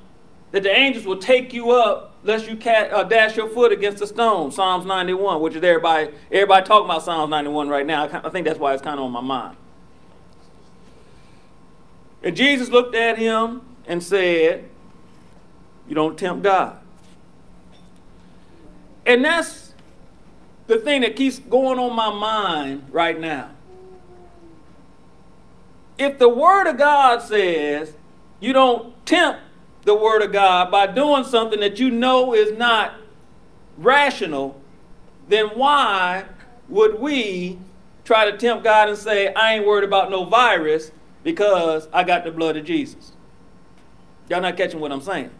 that 0.51 0.65
the 0.65 0.77
angels 0.77 1.05
will 1.05 1.19
take 1.19 1.53
you 1.53 1.71
up 1.71 2.06
lest 2.27 2.49
you 2.49 2.57
ca- 2.57 2.89
uh, 2.93 3.05
dash 3.05 3.37
your 3.37 3.49
foot 3.49 3.73
against 3.73 4.03
a 4.03 4.07
stone. 4.07 4.51
Psalms 4.51 4.85
91, 4.85 5.41
which 5.41 5.55
is 5.55 5.63
everybody, 5.63 6.11
everybody 6.31 6.67
talking 6.67 6.87
about 6.87 7.03
Psalms 7.03 7.31
91 7.31 7.69
right 7.69 7.87
now. 7.87 8.07
I, 8.07 8.27
I 8.27 8.31
think 8.31 8.47
that's 8.47 8.59
why 8.59 8.75
it's 8.75 8.83
kind 8.83 8.99
of 8.99 9.07
on 9.07 9.13
my 9.13 9.21
mind. 9.21 9.57
And 12.23 12.37
Jesus 12.37 12.69
looked 12.69 12.95
at 12.95 13.19
him 13.19 13.63
and 13.87 14.03
said, 14.03 14.69
You 15.89 15.95
don't 15.95 16.19
tempt 16.19 16.43
God. 16.43 16.79
And 19.05 19.25
that's 19.25 19.73
the 20.67 20.79
thing 20.79 21.03
that 21.03 21.15
keeps 21.15 21.39
going 21.39 21.79
on 21.79 21.95
my 21.95 22.13
mind 22.13 22.89
right 22.91 23.19
now. 23.19 23.51
If 25.99 26.19
the 26.19 26.29
Word 26.29 26.67
of 26.67 26.77
God 26.77 27.23
says 27.23 27.95
you 28.41 28.53
don't 28.53 28.95
tempt 29.07 29.41
the 29.87 29.95
Word 29.95 30.21
of 30.21 30.33
God 30.33 30.71
by 30.71 30.89
doing 30.89 31.25
something 31.25 31.61
that 31.61 31.79
you 31.79 31.91
know 31.91 32.35
is 32.35 32.59
not 32.59 32.95
rational, 33.79 34.61
then 35.29 35.47
why 35.51 36.25
would 36.69 37.01
we 37.01 37.59
try 38.05 38.29
to 38.29 38.37
tempt 38.37 38.65
God 38.65 38.89
and 38.89 38.99
say, 38.99 39.33
I 39.33 39.55
ain't 39.55 39.67
worried 39.67 39.85
about 39.85 40.11
no 40.11 40.25
virus 40.25 40.91
because 41.23 41.89
I 41.93 42.03
got 42.03 42.25
the 42.25 42.33
blood 42.33 42.57
of 42.57 42.65
Jesus. 42.65 43.13
Y'all 44.29 44.41
not 44.41 44.57
catching 44.57 44.81
what 44.81 44.91
I'm 44.91 45.01
saying? 45.01 45.31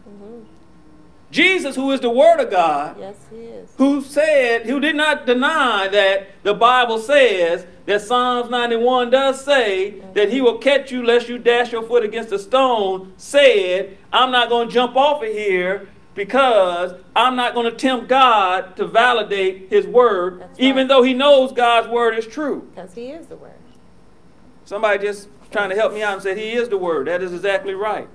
Jesus, 1.29 1.75
who 1.75 1.91
is 1.91 1.99
the 1.99 2.09
Word 2.09 2.39
of 2.39 2.49
God, 2.49 2.97
yes, 2.99 3.15
he 3.29 3.37
is. 3.37 3.69
who 3.77 4.01
said, 4.01 4.65
who 4.65 4.79
did 4.79 4.95
not 4.95 5.25
deny 5.25 5.87
that 5.89 6.29
the 6.43 6.53
Bible 6.53 6.99
says 6.99 7.65
that 7.85 8.01
Psalms 8.01 8.49
91 8.49 9.09
does 9.09 9.43
say 9.43 9.91
mm-hmm. 9.91 10.13
that 10.13 10.31
he 10.31 10.39
will 10.39 10.57
catch 10.57 10.91
you 10.91 11.03
lest 11.03 11.27
you 11.27 11.37
dash 11.37 11.71
your 11.71 11.83
foot 11.83 12.05
against 12.05 12.31
a 12.31 12.39
stone, 12.39 13.13
said, 13.17 13.97
I'm 14.13 14.31
not 14.31 14.47
going 14.47 14.69
to 14.69 14.73
jump 14.73 14.95
off 14.95 15.21
of 15.21 15.29
here 15.29 15.89
because 16.15 16.93
I'm 17.15 17.35
not 17.35 17.53
going 17.53 17.69
to 17.69 17.77
tempt 17.77 18.07
God 18.07 18.75
to 18.77 18.87
validate 18.87 19.69
his 19.69 19.85
word, 19.85 20.39
right. 20.39 20.49
even 20.57 20.87
though 20.87 21.03
he 21.03 21.13
knows 21.13 21.51
God's 21.51 21.89
word 21.89 22.17
is 22.17 22.25
true. 22.25 22.69
Because 22.73 22.93
he 22.93 23.11
is 23.11 23.27
the 23.27 23.35
word. 23.35 23.51
Somebody 24.65 25.05
just 25.05 25.29
trying 25.51 25.69
to 25.69 25.75
help 25.75 25.93
me 25.93 26.01
out 26.01 26.13
and 26.13 26.23
said 26.23 26.37
he 26.37 26.53
is 26.53 26.69
the 26.69 26.77
word. 26.77 27.07
That 27.07 27.21
is 27.21 27.33
exactly 27.33 27.73
right. 27.73 28.07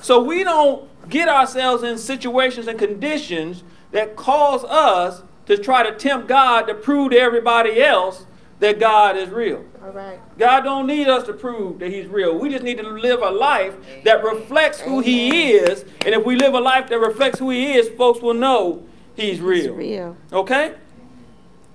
So 0.00 0.22
we 0.22 0.42
don't 0.44 0.88
get 1.08 1.28
ourselves 1.28 1.82
in 1.82 1.98
situations 1.98 2.66
and 2.66 2.78
conditions 2.78 3.62
that 3.90 4.16
cause 4.16 4.64
us 4.64 5.22
to 5.46 5.56
try 5.58 5.82
to 5.82 5.96
tempt 5.96 6.28
God 6.28 6.62
to 6.62 6.74
prove 6.74 7.10
to 7.10 7.18
everybody 7.18 7.82
else 7.82 8.26
that 8.60 8.78
God 8.78 9.16
is 9.16 9.28
real. 9.28 9.64
All 9.82 9.90
right. 9.90 10.20
God 10.38 10.60
don't 10.60 10.86
need 10.86 11.08
us 11.08 11.24
to 11.24 11.32
prove 11.32 11.80
that 11.80 11.90
he's 11.90 12.06
real. 12.06 12.38
We 12.38 12.48
just 12.48 12.62
need 12.62 12.78
to 12.78 12.88
live 12.88 13.20
a 13.20 13.30
life 13.30 13.74
that 14.04 14.22
reflects 14.22 14.80
who 14.80 15.00
he 15.00 15.50
is. 15.54 15.84
And 16.06 16.14
if 16.14 16.24
we 16.24 16.36
live 16.36 16.54
a 16.54 16.60
life 16.60 16.88
that 16.88 16.98
reflects 16.98 17.40
who 17.40 17.50
he 17.50 17.72
is, 17.72 17.88
folks 17.88 18.20
will 18.20 18.34
know 18.34 18.86
he's 19.16 19.40
real. 19.40 19.76
He's 19.76 19.90
real. 19.90 20.16
Okay? 20.32 20.76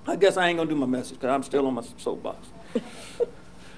I 0.07 0.15
guess 0.15 0.37
I 0.37 0.47
ain't 0.47 0.57
going 0.57 0.69
to 0.69 0.73
do 0.73 0.79
my 0.79 0.85
message 0.85 1.19
because 1.19 1.29
I'm 1.29 1.43
still 1.43 1.67
on 1.67 1.73
my 1.73 1.83
soapbox. 1.97 2.47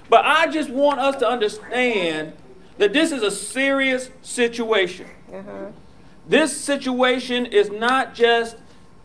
but 0.08 0.24
I 0.24 0.46
just 0.46 0.70
want 0.70 1.00
us 1.00 1.16
to 1.16 1.28
understand 1.28 2.34
that 2.78 2.92
this 2.92 3.10
is 3.10 3.22
a 3.22 3.30
serious 3.30 4.10
situation. 4.22 5.06
Uh-huh. 5.32 5.66
This 6.28 6.56
situation 6.56 7.46
is 7.46 7.70
not 7.70 8.14
just 8.14 8.56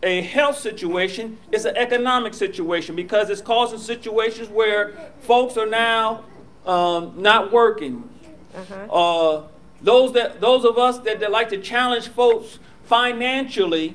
a 0.02 0.20
health 0.20 0.58
situation, 0.58 1.38
it's 1.50 1.64
an 1.64 1.76
economic 1.76 2.34
situation 2.34 2.94
because 2.94 3.30
it's 3.30 3.40
causing 3.40 3.78
situations 3.78 4.48
where 4.48 4.92
folks 5.20 5.56
are 5.56 5.66
now 5.66 6.24
um, 6.66 7.14
not 7.16 7.50
working. 7.50 8.08
Uh-huh. 8.54 8.74
Uh, 8.92 9.48
those 9.82 10.12
that 10.12 10.40
those 10.40 10.64
of 10.64 10.78
us 10.78 10.98
that, 11.00 11.20
that 11.20 11.30
like 11.30 11.48
to 11.50 11.58
challenge 11.58 12.08
folks 12.08 12.58
financially 12.84 13.94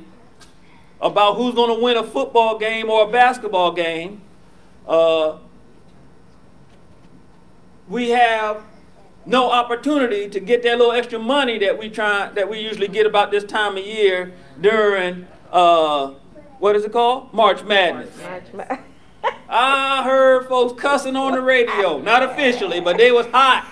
about 0.99 1.35
who's 1.35 1.55
going 1.55 1.75
to 1.75 1.83
win 1.83 1.97
a 1.97 2.03
football 2.03 2.57
game 2.57 2.89
or 2.89 3.07
a 3.07 3.11
basketball 3.11 3.71
game, 3.71 4.21
uh, 4.87 5.37
we 7.87 8.09
have 8.09 8.63
no 9.31 9.49
opportunity 9.49 10.29
to 10.29 10.39
get 10.39 10.61
that 10.63 10.77
little 10.77 10.91
extra 10.91 11.17
money 11.17 11.57
that 11.59 11.79
we 11.79 11.89
try 11.89 12.29
that 12.31 12.49
we 12.49 12.59
usually 12.59 12.89
get 12.89 13.05
about 13.05 13.31
this 13.31 13.43
time 13.45 13.77
of 13.77 13.85
year 13.85 14.33
during 14.59 15.25
uh, 15.51 16.11
what 16.59 16.75
is 16.75 16.83
it 16.83 16.91
called? 16.91 17.33
March 17.33 17.63
Madness. 17.63 18.15
March 18.21 18.53
Madness. 18.53 18.79
I 19.49 20.03
heard 20.03 20.47
folks 20.47 20.79
cussing 20.79 21.15
on 21.15 21.33
the 21.33 21.41
radio, 21.41 21.99
not 21.99 22.23
officially, 22.23 22.79
but 22.79 22.97
they 22.97 23.11
was 23.11 23.25
hot 23.27 23.67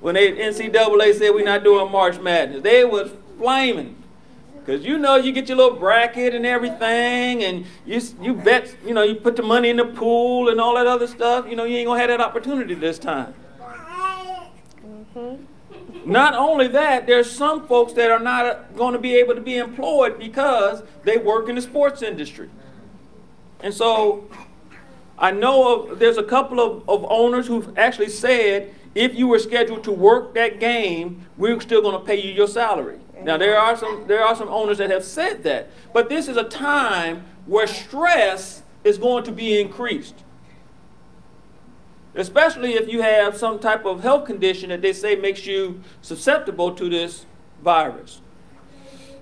when 0.00 0.14
they 0.14 0.32
NCAA 0.32 1.14
said 1.14 1.30
we're 1.30 1.44
not 1.44 1.64
doing 1.64 1.90
March 1.90 2.20
Madness. 2.20 2.62
They 2.62 2.84
was 2.84 3.10
flaming. 3.38 4.02
Cause 4.66 4.84
you 4.84 4.98
know 4.98 5.14
you 5.14 5.30
get 5.30 5.48
your 5.48 5.56
little 5.56 5.78
bracket 5.78 6.34
and 6.34 6.44
everything, 6.44 7.44
and 7.44 7.64
you 7.84 8.00
you 8.20 8.34
bet 8.34 8.74
you 8.84 8.94
know 8.94 9.04
you 9.04 9.14
put 9.14 9.36
the 9.36 9.42
money 9.44 9.70
in 9.70 9.76
the 9.76 9.84
pool 9.84 10.48
and 10.48 10.60
all 10.60 10.74
that 10.74 10.88
other 10.88 11.06
stuff. 11.06 11.46
You 11.48 11.54
know 11.54 11.62
you 11.62 11.76
ain't 11.76 11.86
gonna 11.86 12.00
have 12.00 12.08
that 12.08 12.20
opportunity 12.20 12.74
this 12.74 12.98
time. 12.98 13.32
Not 16.04 16.34
only 16.34 16.68
that, 16.68 17.06
there's 17.06 17.30
some 17.30 17.66
folks 17.66 17.92
that 17.94 18.10
are 18.10 18.20
not 18.20 18.46
uh, 18.46 18.62
going 18.76 18.92
to 18.92 18.98
be 18.98 19.14
able 19.16 19.34
to 19.34 19.40
be 19.40 19.56
employed 19.56 20.18
because 20.18 20.82
they 21.04 21.16
work 21.16 21.48
in 21.48 21.56
the 21.56 21.62
sports 21.62 22.02
industry. 22.02 22.48
And 23.60 23.74
so 23.74 24.28
I 25.18 25.32
know 25.32 25.88
of, 25.90 25.98
there's 25.98 26.18
a 26.18 26.22
couple 26.22 26.60
of, 26.60 26.88
of 26.88 27.04
owners 27.10 27.46
who've 27.46 27.76
actually 27.78 28.10
said 28.10 28.74
if 28.94 29.14
you 29.14 29.26
were 29.26 29.38
scheduled 29.38 29.84
to 29.84 29.92
work 29.92 30.34
that 30.34 30.60
game, 30.60 31.26
we're 31.36 31.60
still 31.60 31.82
going 31.82 31.98
to 31.98 32.04
pay 32.04 32.20
you 32.20 32.32
your 32.32 32.48
salary. 32.48 32.98
Now 33.22 33.36
there 33.36 33.58
are 33.58 33.76
some 33.76 34.06
there 34.06 34.22
are 34.22 34.36
some 34.36 34.48
owners 34.48 34.78
that 34.78 34.90
have 34.90 35.04
said 35.04 35.42
that, 35.44 35.70
but 35.92 36.08
this 36.08 36.28
is 36.28 36.36
a 36.36 36.44
time 36.44 37.24
where 37.46 37.66
stress 37.66 38.62
is 38.84 38.98
going 38.98 39.24
to 39.24 39.32
be 39.32 39.60
increased 39.60 40.14
especially 42.16 42.74
if 42.74 42.88
you 42.88 43.02
have 43.02 43.36
some 43.36 43.58
type 43.58 43.84
of 43.84 44.02
health 44.02 44.26
condition 44.26 44.70
that 44.70 44.82
they 44.82 44.92
say 44.92 45.16
makes 45.16 45.46
you 45.46 45.80
susceptible 46.02 46.74
to 46.74 46.88
this 46.88 47.26
virus. 47.62 48.20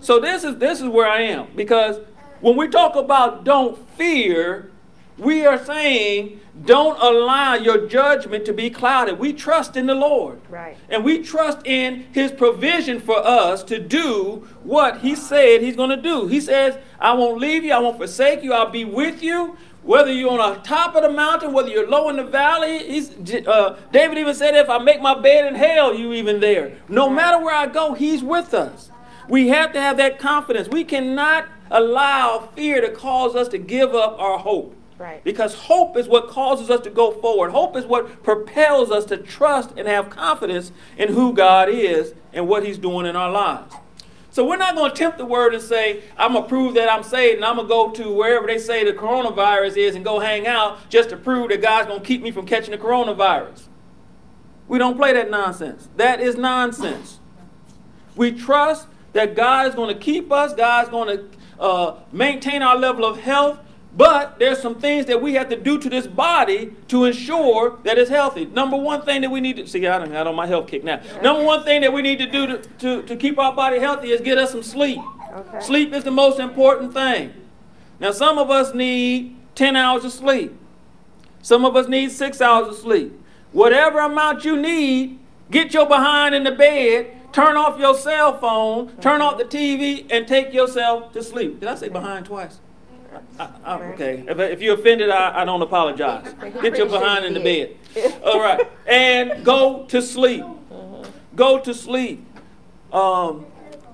So 0.01 0.21
this 0.21 0.45
is 0.45 0.57
this 0.57 0.81
is 0.81 0.89
where 0.89 1.09
I 1.09 1.23
am 1.23 1.49
because 1.57 1.99
when 2.41 2.57
we 2.57 2.69
talk 2.69 2.95
about 2.95 3.45
don't 3.45 3.79
fear, 3.91 4.71
we 5.17 5.47
are 5.47 5.63
saying 5.65 6.41
don't 6.65 7.01
allow 7.01 7.55
your 7.55 7.89
judgment 7.89 8.45
to 8.45 8.53
be 8.53 8.71
clouded. 8.71 9.19
We 9.19 9.33
trust 9.33 9.77
in 9.77 9.87
the 9.87 9.95
Lord. 9.95 10.41
Right. 10.49 10.77
And 10.89 11.05
we 11.05 11.23
trust 11.23 11.59
in 11.65 12.07
his 12.13 12.31
provision 12.31 13.01
for 13.01 13.17
us 13.17 13.65
to 13.65 13.79
do 13.79 14.47
what 14.63 14.99
he 15.01 15.17
said 15.17 15.63
he's 15.63 15.75
going 15.75 15.91
to 15.91 15.97
do. 15.97 16.29
He 16.29 16.41
says, 16.41 16.79
I 17.01 17.13
won't 17.15 17.41
leave 17.41 17.65
you, 17.65 17.73
I 17.73 17.79
won't 17.79 17.97
forsake 17.97 18.43
you, 18.43 18.53
I'll 18.53 18.71
be 18.71 18.85
with 18.85 19.23
you. 19.23 19.57
Whether 19.85 20.13
you're 20.13 20.41
on 20.41 20.55
the 20.55 20.61
top 20.61 20.95
of 20.95 21.03
the 21.03 21.11
mountain, 21.11 21.53
whether 21.53 21.69
you're 21.69 21.89
low 21.89 22.09
in 22.09 22.17
the 22.17 22.25
valley, 22.25 22.79
he's, 22.79 23.11
uh, 23.47 23.79
David 23.93 24.17
even 24.17 24.35
said, 24.35 24.55
if 24.55 24.71
I 24.71 24.79
make 24.79 25.03
my 25.03 25.21
bed 25.21 25.47
in 25.47 25.55
hell, 25.55 25.95
you 25.95 26.15
even 26.15 26.41
there. 26.41 26.79
No 26.89 27.11
matter 27.11 27.43
where 27.45 27.55
I 27.55 27.67
go, 27.67 27.93
he's 27.93 28.23
with 28.23 28.55
us. 28.55 28.91
We 29.29 29.49
have 29.49 29.73
to 29.75 29.81
have 29.81 29.99
that 29.99 30.19
confidence. 30.19 30.69
We 30.69 30.85
cannot 30.85 31.49
allow 31.71 32.49
fear 32.55 32.81
to 32.81 32.91
cause 32.91 33.35
us 33.37 33.49
to 33.49 33.59
give 33.59 33.95
up 33.95 34.19
our 34.19 34.39
hope. 34.39 34.75
Right. 34.99 35.23
Because 35.25 35.55
hope 35.55 35.97
is 35.97 36.09
what 36.09 36.29
causes 36.29 36.71
us 36.71 36.81
to 36.83 36.91
go 36.91 37.11
forward. 37.11 37.51
Hope 37.51 37.77
is 37.77 37.85
what 37.85 38.23
propels 38.23 38.91
us 38.91 39.05
to 39.07 39.17
trust 39.17 39.73
and 39.77 39.89
have 39.89 40.09
confidence 40.09 40.73
in 40.97 41.13
who 41.13 41.33
God 41.33 41.69
is 41.69 42.15
and 42.33 42.49
what 42.49 42.65
He's 42.65 42.79
doing 42.79 43.05
in 43.05 43.17
our 43.17 43.31
lives. 43.31 43.75
So 44.35 44.45
we're 44.45 44.57
not 44.57 44.75
going 44.75 44.91
to 44.91 44.97
tempt 44.97 45.19
the 45.19 45.25
word 45.25 45.55
and 45.55 45.63
say, 45.63 46.03
I'm 46.19 46.33
going 46.33 46.43
to 46.43 46.49
prove 46.49 46.75
that 46.75 46.89
I'm 46.89 47.05
saved 47.05 47.37
and 47.37 47.45
I'm 47.45 47.55
going 47.55 47.69
to 47.69 47.73
go 47.73 47.91
to 48.03 48.13
wherever 48.13 48.49
they 48.49 48.59
say 48.59 48.83
the 48.83 48.93
coronavirus 48.93 49.77
is 49.77 49.95
and 49.95 50.05
go 50.05 50.19
hang 50.19 50.45
out 50.45 50.91
just 50.91 51.11
to 51.11 51.17
prove 51.17 51.51
that 51.51 51.63
God's 51.63 51.87
going 51.87 52.01
to 52.01 52.05
keep 52.05 52.21
me 52.21 52.33
from 52.33 52.45
catching 52.45 52.73
the 52.73 52.79
coronavirus. 52.79 53.69
We 54.67 54.79
don't 54.79 54.97
play 54.97 55.13
that 55.13 55.31
nonsense. 55.31 55.89
That 55.99 56.21
is 56.21 56.35
nonsense. 56.35 57.21
We 58.17 58.33
trust 58.33 58.89
that 59.13 59.37
God 59.37 59.69
is 59.69 59.77
going 59.77 59.95
to 59.95 60.01
keep 60.01 60.33
us, 60.33 60.53
God's 60.53 60.89
going 60.89 61.17
to 61.17 61.25
uh, 61.61 62.01
maintain 62.11 62.61
our 62.61 62.77
level 62.77 63.05
of 63.05 63.21
health, 63.21 63.61
but 63.97 64.39
there's 64.39 64.61
some 64.61 64.81
things 64.81 65.07
that 65.07 65.23
we 65.23 65.35
have 65.35 65.49
to 65.51 65.57
do 65.57 65.79
to 65.79 65.89
this 65.89 66.07
body 66.07 66.75
to 66.89 67.05
ensure 67.05 67.79
that 67.85 67.97
it's 67.97 68.11
healthy. 68.11 68.45
Number 68.47 68.77
one 68.77 69.03
thing 69.03 69.21
that 69.21 69.31
we 69.31 69.41
need 69.41 69.57
to 69.57 69.67
see, 69.69 69.87
I 69.87 69.99
don't 69.99 70.11
got 70.11 70.27
on 70.27 70.35
my 70.35 70.47
health 70.47 70.67
kick 70.67 70.83
now. 70.83 71.01
Number 71.23 71.45
one 71.45 71.63
thing 71.65 71.83
that 71.83 71.93
we 71.93 72.03
need 72.03 72.19
to 72.19 72.27
do 72.27 72.47
to, 72.47 72.59
to, 72.59 73.03
to 73.03 73.17
keep 73.17 73.39
our 73.39 73.55
body 73.55 73.79
healthy 73.79 74.11
is 74.11 74.21
get 74.21 74.37
us 74.37 74.51
some 74.51 74.65
sleep. 74.65 74.99
Okay. 75.33 75.61
Sleep 75.61 75.93
is 75.93 76.03
the 76.03 76.11
most 76.11 76.41
important 76.41 76.93
thing. 76.93 77.33
Now, 78.01 78.11
some 78.11 78.39
of 78.39 78.51
us 78.51 78.75
need 78.75 79.37
10 79.55 79.77
hours 79.77 80.05
of 80.05 80.13
sleep. 80.13 80.53
Some 81.43 81.65
of 81.65 81.77
us 81.77 81.87
need 81.87 82.11
six 82.11 82.41
hours 82.41 82.69
of 82.69 82.77
sleep. 82.77 83.21
Whatever 83.53 84.01
amount 84.01 84.45
you 84.45 84.57
need, 84.57 85.21
get 85.51 85.73
your 85.73 85.87
behind 85.87 86.35
in 86.35 86.43
the 86.43 86.51
bed, 86.51 87.33
turn 87.33 87.57
off 87.57 87.79
your 87.79 87.95
cell 87.95 88.39
phone, 88.39 88.97
turn 88.97 89.21
off 89.21 89.39
the 89.39 89.45
TV, 89.45 90.07
and 90.11 90.27
take 90.27 90.53
yourself 90.53 91.13
to 91.13 91.23
sleep. 91.23 91.61
Did 91.61 91.69
I 91.69 91.75
say 91.77 91.89
behind 91.89 92.27
twice? 92.27 92.59
I, 93.39 93.49
I, 93.65 93.83
okay. 93.93 94.25
If, 94.29 94.39
if 94.39 94.63
you're 94.63 94.75
offended, 94.75 95.11
I, 95.11 95.43
I 95.43 95.45
don't 95.45 95.63
apologize. 95.63 96.33
Get 96.63 96.77
your 96.77 96.89
behind 96.89 97.25
in 97.25 97.35
the 97.35 97.41
bed. 97.41 97.77
All 98.25 98.41
right. 98.41 98.69
And 98.87 99.45
go 99.45 99.85
to 99.87 100.03
sleep. 100.03 100.45
Go 101.35 101.59
to 101.61 101.75
sleep. 101.75 102.25
Um, 102.93 103.47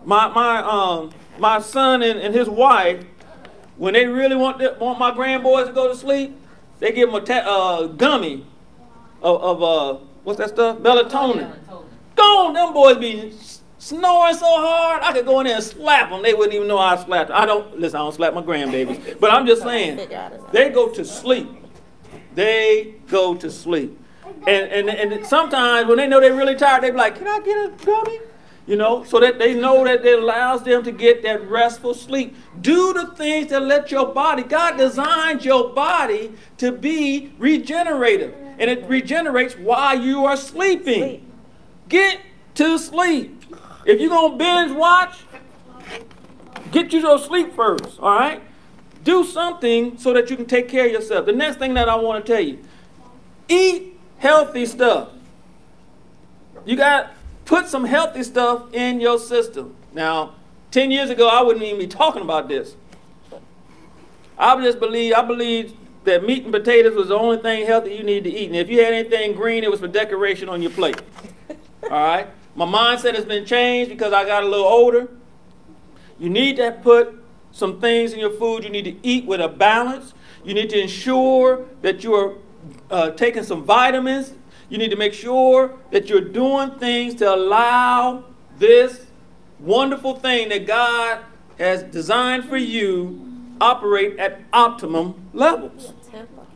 my 0.05 0.29
my 0.29 0.59
um 0.59 1.11
my 1.39 1.59
son 1.61 2.03
and, 2.03 2.19
and 2.19 2.35
his 2.35 2.49
wife, 2.49 3.05
when 3.77 3.95
they 3.95 4.07
really 4.07 4.37
want 4.37 4.59
to, 4.61 4.77
want 4.79 4.99
my 4.99 5.11
grandboys 5.15 5.67
to 5.69 5.73
go 5.73 5.89
to 5.89 5.97
sleep, 5.97 6.37
they 6.81 6.93
give 6.93 7.11
them 7.11 7.23
a 7.23 7.25
ta- 7.25 7.45
uh, 7.47 7.87
gummy 7.87 8.45
of, 9.23 9.43
of 9.43 9.62
uh 9.62 10.05
what's 10.25 10.39
that 10.39 10.50
stuff? 10.50 10.79
Melatonin. 10.79 11.55
Go 12.17 12.47
on, 12.47 12.53
them 12.53 12.75
boys 12.75 12.99
be 12.99 13.33
snoring 13.80 14.34
so 14.34 14.46
hard, 14.46 15.02
I 15.02 15.12
could 15.12 15.25
go 15.25 15.40
in 15.40 15.46
there 15.46 15.56
and 15.56 15.64
slap 15.64 16.10
them. 16.10 16.22
They 16.22 16.34
wouldn't 16.34 16.54
even 16.54 16.68
know 16.68 16.78
I 16.78 17.02
slapped 17.02 17.28
them. 17.28 17.37
I 17.37 17.46
don't, 17.46 17.80
listen, 17.80 17.96
I 17.96 18.02
don't 18.04 18.14
slap 18.14 18.34
my 18.34 18.42
grandbabies. 18.42 19.18
But 19.18 19.32
I'm 19.32 19.46
just 19.46 19.62
saying, 19.62 20.08
they 20.52 20.68
go 20.70 20.90
to 20.90 21.04
sleep. 21.04 21.49
They 22.34 22.94
go 23.08 23.34
to 23.34 23.50
sleep. 23.50 23.99
And, 24.46 24.88
and, 24.88 24.88
and 24.88 25.26
sometimes 25.26 25.88
when 25.88 25.96
they 25.96 26.06
know 26.06 26.20
they're 26.20 26.37
really 26.37 26.54
tired, 26.54 26.84
they 26.84 26.90
be 26.90 26.96
like, 26.96 27.16
can 27.16 27.26
I 27.26 27.40
get 27.40 27.56
a 27.56 27.84
gummy? 27.84 28.20
You 28.66 28.76
know, 28.76 29.02
so 29.02 29.18
that 29.18 29.38
they 29.38 29.54
know 29.54 29.82
that 29.84 30.04
it 30.04 30.22
allows 30.22 30.62
them 30.62 30.84
to 30.84 30.92
get 30.92 31.22
that 31.22 31.49
restful 31.49 31.94
sleep. 31.94 32.37
Do 32.60 32.92
the 32.92 33.08
things 33.16 33.49
that 33.49 33.62
let 33.62 33.90
your 33.90 34.12
body, 34.12 34.44
God 34.44 34.76
designed 34.76 35.44
your 35.44 35.70
body 35.70 36.32
to 36.58 36.70
be 36.70 37.32
regenerative. 37.38 38.34
and 38.60 38.70
it 38.70 38.87
regenerates 38.87 39.54
while 39.54 39.99
you 39.99 40.26
are 40.26 40.37
sleeping. 40.37 41.02
Sleep. 41.02 41.32
Get 41.88 42.20
to 42.54 42.78
sleep. 42.78 43.39
If 43.90 44.00
you're 44.00 44.09
going 44.09 44.32
to 44.32 44.38
binge 44.38 44.70
watch, 44.70 45.25
get 46.70 46.92
you 46.92 47.18
sleep 47.18 47.56
first, 47.56 47.99
all 47.99 48.14
right? 48.14 48.40
Do 49.02 49.25
something 49.25 49.99
so 49.99 50.12
that 50.12 50.30
you 50.30 50.37
can 50.37 50.47
take 50.47 50.68
care 50.68 50.87
of 50.87 50.92
yourself. 50.92 51.26
The 51.26 51.32
next 51.32 51.56
thing 51.59 51.75
that 51.75 51.88
I 51.88 51.97
want 51.97 52.25
to 52.25 52.32
tell 52.32 52.40
you 52.40 52.61
eat 53.49 53.99
healthy 54.18 54.64
stuff. 54.64 55.09
You 56.64 56.76
got 56.76 57.11
put 57.47 57.66
some 57.66 57.85
healthy 57.85 58.23
stuff 58.23 58.73
in 58.73 59.00
your 59.00 59.18
system. 59.18 59.75
Now, 59.92 60.35
10 60.70 60.92
years 60.92 61.11
ago, 61.11 61.28
I 61.28 61.42
wouldn't 61.42 61.64
even 61.64 61.80
be 61.80 61.88
talking 61.88 62.23
about 62.23 62.49
this. 62.49 62.76
I 64.38 64.54
just 64.62 64.78
believe, 64.78 65.14
I 65.14 65.23
believe 65.25 65.75
that 66.04 66.25
meat 66.25 66.44
and 66.44 66.52
potatoes 66.52 66.94
was 66.94 67.09
the 67.09 67.18
only 67.18 67.38
thing 67.38 67.66
healthy 67.66 67.97
you 67.97 68.04
needed 68.04 68.30
to 68.30 68.38
eat. 68.38 68.47
And 68.47 68.56
if 68.56 68.70
you 68.70 68.85
had 68.85 68.94
anything 68.94 69.32
green, 69.35 69.64
it 69.64 69.70
was 69.70 69.80
for 69.80 69.88
decoration 69.88 70.49
on 70.49 70.62
your 70.62 70.70
plate. 70.70 71.02
All 71.82 71.90
right? 71.90 72.28
My 72.61 72.67
mindset 72.67 73.14
has 73.14 73.25
been 73.25 73.47
changed 73.47 73.88
because 73.88 74.12
I 74.12 74.26
got 74.26 74.43
a 74.43 74.47
little 74.47 74.67
older. 74.67 75.09
You 76.19 76.29
need 76.29 76.57
to 76.57 76.73
put 76.83 77.14
some 77.52 77.81
things 77.81 78.12
in 78.12 78.19
your 78.19 78.33
food. 78.33 78.64
You 78.64 78.69
need 78.69 78.85
to 78.85 78.97
eat 79.02 79.25
with 79.25 79.40
a 79.40 79.49
balance. 79.49 80.12
You 80.45 80.52
need 80.52 80.69
to 80.69 80.79
ensure 80.79 81.64
that 81.81 82.05
you 82.05 82.12
are 82.12 82.35
uh, 82.90 83.12
taking 83.12 83.45
some 83.45 83.64
vitamins. 83.64 84.35
You 84.69 84.76
need 84.76 84.90
to 84.90 84.97
make 84.97 85.14
sure 85.14 85.79
that 85.90 86.11
you're 86.11 86.21
doing 86.21 86.73
things 86.73 87.14
to 87.14 87.35
allow 87.35 88.25
this 88.59 89.07
wonderful 89.59 90.17
thing 90.17 90.50
that 90.50 90.67
God 90.67 91.21
has 91.57 91.83
designed 91.85 92.45
for 92.45 92.59
you 92.59 93.26
operate 93.59 94.19
at 94.19 94.38
optimum 94.52 95.31
levels. 95.33 95.95
The 96.02 96.11
temple. 96.11 96.47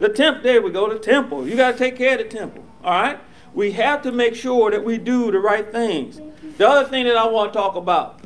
The 0.00 0.08
temple, 0.10 0.42
there 0.42 0.60
we 0.60 0.70
go, 0.70 0.92
the 0.92 0.98
temple. 0.98 1.48
You 1.48 1.56
got 1.56 1.72
to 1.72 1.78
take 1.78 1.96
care 1.96 2.18
of 2.20 2.30
the 2.30 2.36
temple, 2.36 2.62
all 2.84 2.90
right? 2.90 3.18
We 3.56 3.72
have 3.72 4.02
to 4.02 4.12
make 4.12 4.34
sure 4.34 4.70
that 4.70 4.84
we 4.84 4.98
do 4.98 5.32
the 5.32 5.40
right 5.40 5.72
things. 5.72 6.20
The 6.58 6.68
other 6.68 6.88
thing 6.88 7.06
that 7.06 7.16
I 7.16 7.26
want 7.26 7.54
to 7.54 7.58
talk 7.58 7.74
about 7.74 8.20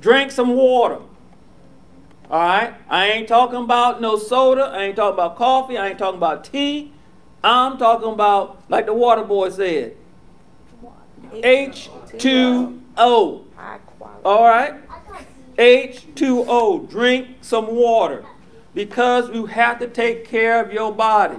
drink 0.00 0.30
some 0.30 0.56
water. 0.56 1.00
All 2.30 2.40
right? 2.40 2.74
I 2.88 3.08
ain't 3.08 3.28
talking 3.28 3.62
about 3.62 4.00
no 4.00 4.16
soda. 4.16 4.62
I 4.62 4.84
ain't 4.84 4.96
talking 4.96 5.12
about 5.12 5.36
coffee. 5.36 5.76
I 5.76 5.88
ain't 5.88 5.98
talking 5.98 6.16
about 6.16 6.42
tea. 6.42 6.90
I'm 7.44 7.76
talking 7.76 8.12
about, 8.12 8.62
like 8.70 8.86
the 8.86 8.94
water 8.94 9.22
boy 9.22 9.50
said, 9.50 9.94
H2O. 11.32 13.44
All 14.24 14.44
right? 14.44 14.74
H2O. 15.58 16.88
Drink 16.88 17.28
some 17.42 17.76
water 17.76 18.24
because 18.74 19.28
you 19.34 19.44
have 19.44 19.78
to 19.80 19.86
take 19.86 20.24
care 20.24 20.64
of 20.64 20.72
your 20.72 20.94
body. 20.94 21.36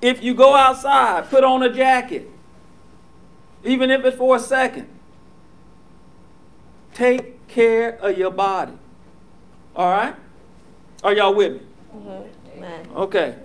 If 0.00 0.22
you 0.22 0.34
go 0.34 0.54
outside, 0.54 1.28
put 1.30 1.44
on 1.44 1.62
a 1.62 1.72
jacket, 1.72 2.28
even 3.64 3.90
if 3.90 4.04
it's 4.04 4.16
for 4.16 4.36
a 4.36 4.40
second. 4.40 4.88
Take 6.94 7.46
care 7.48 7.90
of 7.98 8.16
your 8.16 8.30
body. 8.30 8.72
All 9.74 9.90
right? 9.90 10.14
Are 11.04 11.12
y'all 11.12 11.34
with 11.34 11.54
me? 11.54 11.60
Mm-hmm. 11.94 12.96
Okay. 12.96 13.36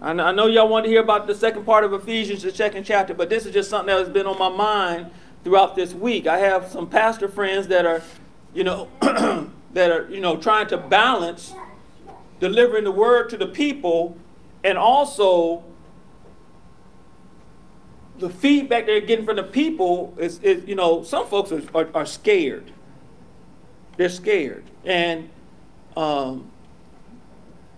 I 0.00 0.32
know 0.32 0.46
y'all 0.46 0.68
want 0.68 0.84
to 0.84 0.90
hear 0.90 1.00
about 1.00 1.26
the 1.26 1.34
second 1.34 1.64
part 1.64 1.84
of 1.84 1.92
Ephesians, 1.92 2.42
the 2.42 2.52
second 2.52 2.84
chapter, 2.84 3.14
but 3.14 3.30
this 3.30 3.46
is 3.46 3.54
just 3.54 3.70
something 3.70 3.86
that 3.86 3.98
has 3.98 4.08
been 4.08 4.26
on 4.26 4.38
my 4.38 4.48
mind 4.48 5.10
throughout 5.42 5.74
this 5.74 5.94
week. 5.94 6.26
I 6.26 6.38
have 6.38 6.68
some 6.70 6.88
pastor 6.88 7.28
friends 7.28 7.68
that 7.68 7.86
are, 7.86 8.02
you 8.52 8.62
know, 8.62 8.88
that 9.00 9.90
are, 9.90 10.08
you 10.10 10.20
know, 10.20 10.36
trying 10.36 10.66
to 10.68 10.76
balance 10.76 11.54
delivering 12.40 12.84
the 12.84 12.92
word 12.92 13.30
to 13.30 13.36
the 13.36 13.46
people 13.46 14.18
and 14.66 14.76
also 14.76 15.62
the 18.18 18.28
feedback 18.28 18.84
they're 18.84 19.00
getting 19.00 19.24
from 19.24 19.36
the 19.36 19.44
people 19.44 20.12
is, 20.18 20.40
is 20.40 20.66
you 20.66 20.74
know, 20.74 21.04
some 21.04 21.28
folks 21.28 21.52
are, 21.52 21.62
are, 21.72 21.88
are 21.94 22.06
scared. 22.06 22.72
They're 23.96 24.08
scared. 24.08 24.64
And 24.84 25.30
um, 25.96 26.50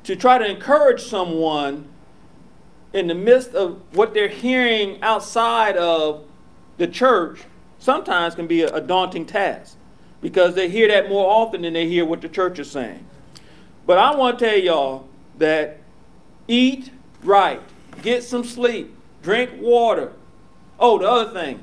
to 0.05 0.16
try 0.16 0.38
to 0.38 0.48
encourage 0.48 1.03
someone 1.03 1.87
in 2.94 3.07
the 3.07 3.14
midst 3.14 3.51
of 3.55 3.83
what 3.94 4.14
they're 4.14 4.29
hearing 4.29 5.03
outside 5.03 5.77
of 5.77 6.24
the 6.79 6.87
church 6.87 7.40
sometimes 7.79 8.35
can 8.35 8.46
be 8.46 8.62
a, 8.62 8.74
a, 8.74 8.81
daunting 8.81 9.27
task 9.27 9.77
because 10.22 10.55
they 10.55 10.70
hear 10.70 10.88
that 10.88 11.11
more 11.11 11.31
often 11.31 11.61
than 11.61 11.74
they 11.74 11.87
hear 11.87 12.07
what 12.07 12.22
the 12.22 12.29
church 12.31 12.59
is 12.59 12.70
saying. 12.70 13.05
But 13.85 13.98
I 13.98 14.14
want 14.16 14.38
to 14.38 14.44
tell 14.46 14.59
y'all 14.59 15.07
that 15.37 15.81
eat 16.48 16.90
right, 17.22 17.61
get 18.02 18.24
some 18.24 18.42
sleep, 18.42 18.96
drink 19.22 19.50
water. 19.61 20.12
Oh, 20.80 20.98
the 20.98 21.08
other 21.08 21.32
thing, 21.32 21.62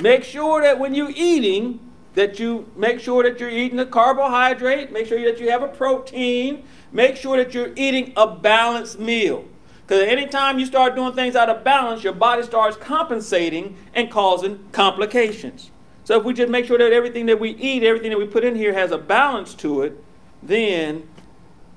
make 0.00 0.22
sure 0.22 0.62
that 0.62 0.78
when 0.78 0.94
you're 0.94 1.12
eating, 1.14 1.80
that 2.14 2.38
you 2.38 2.70
make 2.76 3.00
sure 3.00 3.22
that 3.24 3.40
you're 3.40 3.50
eating 3.50 3.80
a 3.80 3.86
carbohydrate, 3.86 4.92
make 4.92 5.06
sure 5.06 5.20
that 5.24 5.40
you 5.40 5.50
have 5.50 5.62
a 5.62 5.68
protein, 5.68 6.64
make 6.92 7.16
sure 7.16 7.36
that 7.36 7.54
you're 7.54 7.72
eating 7.74 8.12
a 8.16 8.26
balanced 8.26 8.98
meal. 8.98 9.44
Because 9.86 10.02
anytime 10.02 10.58
you 10.58 10.64
start 10.64 10.94
doing 10.94 11.12
things 11.12 11.36
out 11.36 11.50
of 11.50 11.62
balance, 11.62 12.02
your 12.02 12.14
body 12.14 12.42
starts 12.42 12.76
compensating 12.76 13.76
and 13.92 14.10
causing 14.10 14.64
complications. 14.72 15.70
So 16.04 16.18
if 16.18 16.24
we 16.24 16.32
just 16.34 16.50
make 16.50 16.66
sure 16.66 16.78
that 16.78 16.92
everything 16.92 17.26
that 17.26 17.38
we 17.40 17.50
eat, 17.50 17.82
everything 17.82 18.10
that 18.10 18.18
we 18.18 18.26
put 18.26 18.44
in 18.44 18.54
here 18.54 18.72
has 18.72 18.92
a 18.92 18.98
balance 18.98 19.54
to 19.56 19.82
it, 19.82 20.02
then 20.42 21.08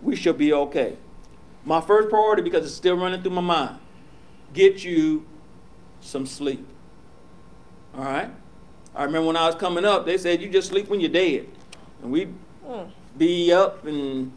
we 0.02 0.16
should 0.16 0.38
be 0.38 0.54
okay. 0.54 0.98
My 1.68 1.82
first 1.82 2.10
priority, 2.10 2.44
because 2.44 2.66
it's 2.66 2.74
still 2.74 2.96
running 2.96 3.22
through 3.22 3.34
my 3.34 3.42
mind, 3.42 3.78
get 4.54 4.86
you 4.86 5.26
some 6.00 6.26
sleep. 6.26 6.66
All 7.94 8.06
right? 8.06 8.30
I 8.96 9.04
remember 9.04 9.28
when 9.28 9.36
I 9.36 9.48
was 9.48 9.56
coming 9.56 9.84
up, 9.84 10.06
they 10.06 10.18
said 10.18 10.42
you 10.42 10.48
just 10.48 10.70
sleep 10.70 10.88
when 10.88 11.02
you're 11.02 11.10
dead. 11.10 11.46
And 12.02 12.10
we'd 12.10 12.34
mm. 12.66 12.90
be 13.18 13.52
up 13.52 13.86
and 13.86 14.32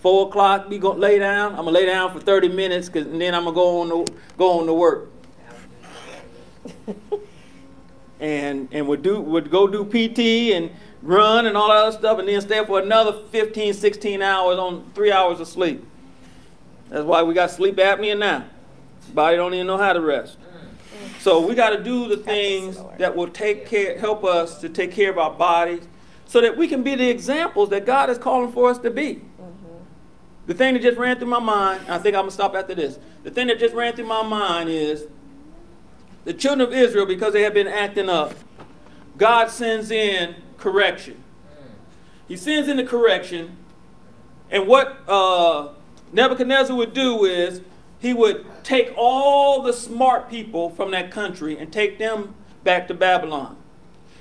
four 0.00 0.28
o'clock, 0.28 0.68
we 0.68 0.76
gonna 0.76 0.98
lay 0.98 1.18
down. 1.18 1.52
I'm 1.52 1.64
gonna 1.64 1.70
lay 1.70 1.86
down 1.86 2.12
for 2.12 2.20
30 2.20 2.50
minutes, 2.50 2.90
cause, 2.90 3.06
and 3.06 3.18
then 3.18 3.34
I'm 3.34 3.44
gonna 3.44 3.54
go 3.54 3.80
on 3.80 3.88
to 3.88 4.12
go 4.36 4.60
on 4.60 4.66
to 4.66 4.74
work. 4.74 5.10
and 8.20 8.68
and 8.70 8.86
would 8.88 9.00
do 9.00 9.22
would 9.22 9.50
go 9.50 9.66
do 9.66 9.86
PT 9.86 10.52
and 10.54 10.70
run 11.00 11.46
and 11.46 11.56
all 11.56 11.68
that 11.68 11.78
other 11.78 11.96
stuff, 11.96 12.18
and 12.18 12.28
then 12.28 12.42
stay 12.42 12.62
for 12.66 12.78
another 12.78 13.14
15, 13.30 13.72
16 13.72 14.20
hours 14.20 14.58
on 14.58 14.90
three 14.94 15.10
hours 15.10 15.40
of 15.40 15.48
sleep. 15.48 15.86
That's 16.92 17.06
why 17.06 17.22
we 17.22 17.32
got 17.32 17.50
sleep 17.50 17.76
apnea 17.76 18.18
now. 18.18 18.44
Body 19.14 19.36
don't 19.36 19.54
even 19.54 19.66
know 19.66 19.78
how 19.78 19.94
to 19.94 20.00
rest. 20.00 20.36
So 21.20 21.40
we 21.40 21.54
got 21.54 21.70
to 21.70 21.82
do 21.82 22.06
the 22.06 22.18
things 22.18 22.78
that 22.98 23.16
will 23.16 23.28
take 23.28 23.64
care, 23.64 23.98
help 23.98 24.24
us 24.24 24.60
to 24.60 24.68
take 24.68 24.92
care 24.92 25.10
of 25.10 25.16
our 25.16 25.30
bodies, 25.30 25.88
so 26.26 26.42
that 26.42 26.54
we 26.54 26.68
can 26.68 26.82
be 26.82 26.94
the 26.94 27.08
examples 27.08 27.70
that 27.70 27.86
God 27.86 28.10
is 28.10 28.18
calling 28.18 28.52
for 28.52 28.68
us 28.68 28.76
to 28.78 28.90
be. 28.90 29.14
Mm-hmm. 29.14 29.66
The 30.46 30.54
thing 30.54 30.74
that 30.74 30.82
just 30.82 30.98
ran 30.98 31.16
through 31.18 31.28
my 31.28 31.38
mind, 31.38 31.80
I 31.88 31.96
think 31.96 32.14
I'm 32.14 32.22
gonna 32.22 32.30
stop 32.30 32.54
after 32.54 32.74
this. 32.74 32.98
The 33.22 33.30
thing 33.30 33.46
that 33.46 33.58
just 33.58 33.74
ran 33.74 33.94
through 33.94 34.06
my 34.06 34.22
mind 34.22 34.68
is 34.68 35.06
the 36.24 36.34
children 36.34 36.68
of 36.68 36.74
Israel, 36.74 37.06
because 37.06 37.32
they 37.32 37.42
have 37.42 37.54
been 37.54 37.68
acting 37.68 38.10
up, 38.10 38.34
God 39.16 39.48
sends 39.50 39.90
in 39.90 40.34
correction. 40.58 41.22
He 42.28 42.36
sends 42.36 42.68
in 42.68 42.76
the 42.76 42.84
correction, 42.84 43.56
and 44.50 44.66
what 44.66 44.98
uh, 45.08 45.68
Nebuchadnezzar 46.12 46.76
would 46.76 46.92
do 46.92 47.24
is 47.24 47.62
he 47.98 48.12
would 48.12 48.44
take 48.64 48.92
all 48.96 49.62
the 49.62 49.72
smart 49.72 50.28
people 50.28 50.70
from 50.70 50.90
that 50.90 51.10
country 51.10 51.58
and 51.58 51.72
take 51.72 51.98
them 51.98 52.34
back 52.64 52.88
to 52.88 52.94
Babylon. 52.94 53.56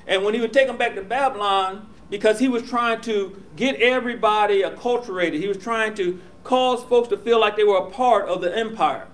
And 0.07 0.23
when 0.23 0.33
he 0.33 0.41
would 0.41 0.53
take 0.53 0.67
them 0.67 0.77
back 0.77 0.95
to 0.95 1.01
Babylon, 1.01 1.87
because 2.09 2.39
he 2.39 2.47
was 2.47 2.63
trying 2.63 3.01
to 3.01 3.41
get 3.55 3.75
everybody 3.75 4.61
acculturated, 4.61 5.39
he 5.39 5.47
was 5.47 5.57
trying 5.57 5.95
to 5.95 6.19
cause 6.43 6.83
folks 6.83 7.07
to 7.09 7.17
feel 7.17 7.39
like 7.39 7.55
they 7.55 7.63
were 7.63 7.77
a 7.77 7.89
part 7.89 8.27
of 8.27 8.41
the 8.41 8.55
empire. 8.55 9.07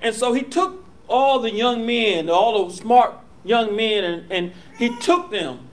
And 0.00 0.14
so 0.14 0.32
he 0.32 0.42
took 0.42 0.84
all 1.08 1.40
the 1.40 1.52
young 1.52 1.86
men, 1.86 2.30
all 2.30 2.64
those 2.64 2.76
smart 2.76 3.14
young 3.44 3.74
men, 3.74 4.04
and, 4.04 4.32
and 4.32 4.52
he 4.78 4.96
took 4.98 5.30
them 5.30 5.68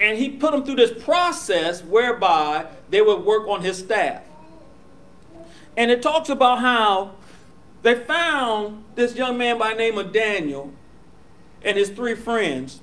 and 0.00 0.18
he 0.18 0.28
put 0.30 0.52
them 0.52 0.64
through 0.64 0.76
this 0.76 1.02
process 1.04 1.82
whereby 1.82 2.66
they 2.90 3.00
would 3.00 3.24
work 3.24 3.46
on 3.48 3.62
his 3.62 3.78
staff. 3.78 4.22
And 5.76 5.90
it 5.90 6.02
talks 6.02 6.28
about 6.28 6.60
how 6.60 7.12
they 7.82 7.94
found 7.94 8.84
this 8.94 9.14
young 9.14 9.36
man 9.36 9.58
by 9.58 9.74
name 9.74 9.98
of 9.98 10.12
Daniel 10.12 10.72
and 11.62 11.76
his 11.76 11.90
three 11.90 12.14
friends. 12.14 12.80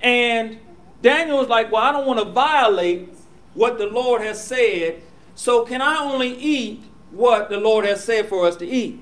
And 0.00 0.58
Daniel 1.02 1.38
was 1.38 1.48
like, 1.48 1.72
Well, 1.72 1.82
I 1.82 1.92
don't 1.92 2.06
want 2.06 2.18
to 2.20 2.26
violate 2.26 3.12
what 3.54 3.78
the 3.78 3.86
Lord 3.86 4.22
has 4.22 4.42
said, 4.42 5.02
so 5.34 5.64
can 5.64 5.82
I 5.82 5.98
only 5.98 6.34
eat 6.36 6.82
what 7.10 7.48
the 7.48 7.58
Lord 7.58 7.84
has 7.84 8.04
said 8.04 8.28
for 8.28 8.46
us 8.46 8.56
to 8.56 8.66
eat? 8.66 9.00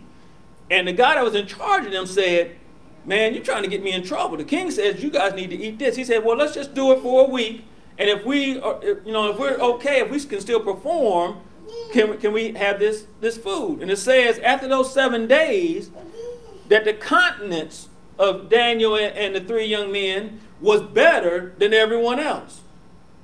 And 0.70 0.88
the 0.88 0.92
guy 0.92 1.14
that 1.14 1.24
was 1.24 1.34
in 1.34 1.46
charge 1.46 1.86
of 1.86 1.92
them 1.92 2.06
said, 2.06 2.56
Man, 3.04 3.34
you're 3.34 3.44
trying 3.44 3.62
to 3.62 3.68
get 3.68 3.84
me 3.84 3.92
in 3.92 4.02
trouble. 4.02 4.36
The 4.36 4.44
king 4.44 4.70
says 4.70 5.02
you 5.02 5.10
guys 5.10 5.32
need 5.34 5.50
to 5.50 5.56
eat 5.56 5.78
this. 5.78 5.94
He 5.94 6.04
said, 6.04 6.24
Well, 6.24 6.36
let's 6.36 6.54
just 6.54 6.74
do 6.74 6.92
it 6.92 7.00
for 7.00 7.26
a 7.26 7.30
week. 7.30 7.64
And 7.98 8.10
if 8.10 8.24
we, 8.26 8.58
are, 8.60 8.78
you 8.82 9.12
know, 9.12 9.30
if 9.30 9.38
we're 9.38 9.56
okay, 9.56 10.00
if 10.00 10.10
we 10.10 10.20
can 10.20 10.40
still 10.40 10.60
perform, 10.60 11.40
can, 11.92 12.18
can 12.18 12.32
we 12.32 12.52
have 12.52 12.78
this, 12.78 13.06
this 13.20 13.36
food? 13.36 13.82
And 13.82 13.90
it 13.90 13.98
says, 13.98 14.38
after 14.40 14.68
those 14.68 14.92
seven 14.92 15.26
days, 15.26 15.90
that 16.68 16.84
the 16.84 16.92
continence 16.92 17.88
of 18.18 18.48
Daniel 18.48 18.96
and, 18.96 19.16
and 19.16 19.34
the 19.34 19.40
three 19.40 19.66
young 19.66 19.92
men 19.92 20.40
was 20.60 20.82
better 20.82 21.54
than 21.58 21.72
everyone 21.72 22.18
else. 22.18 22.60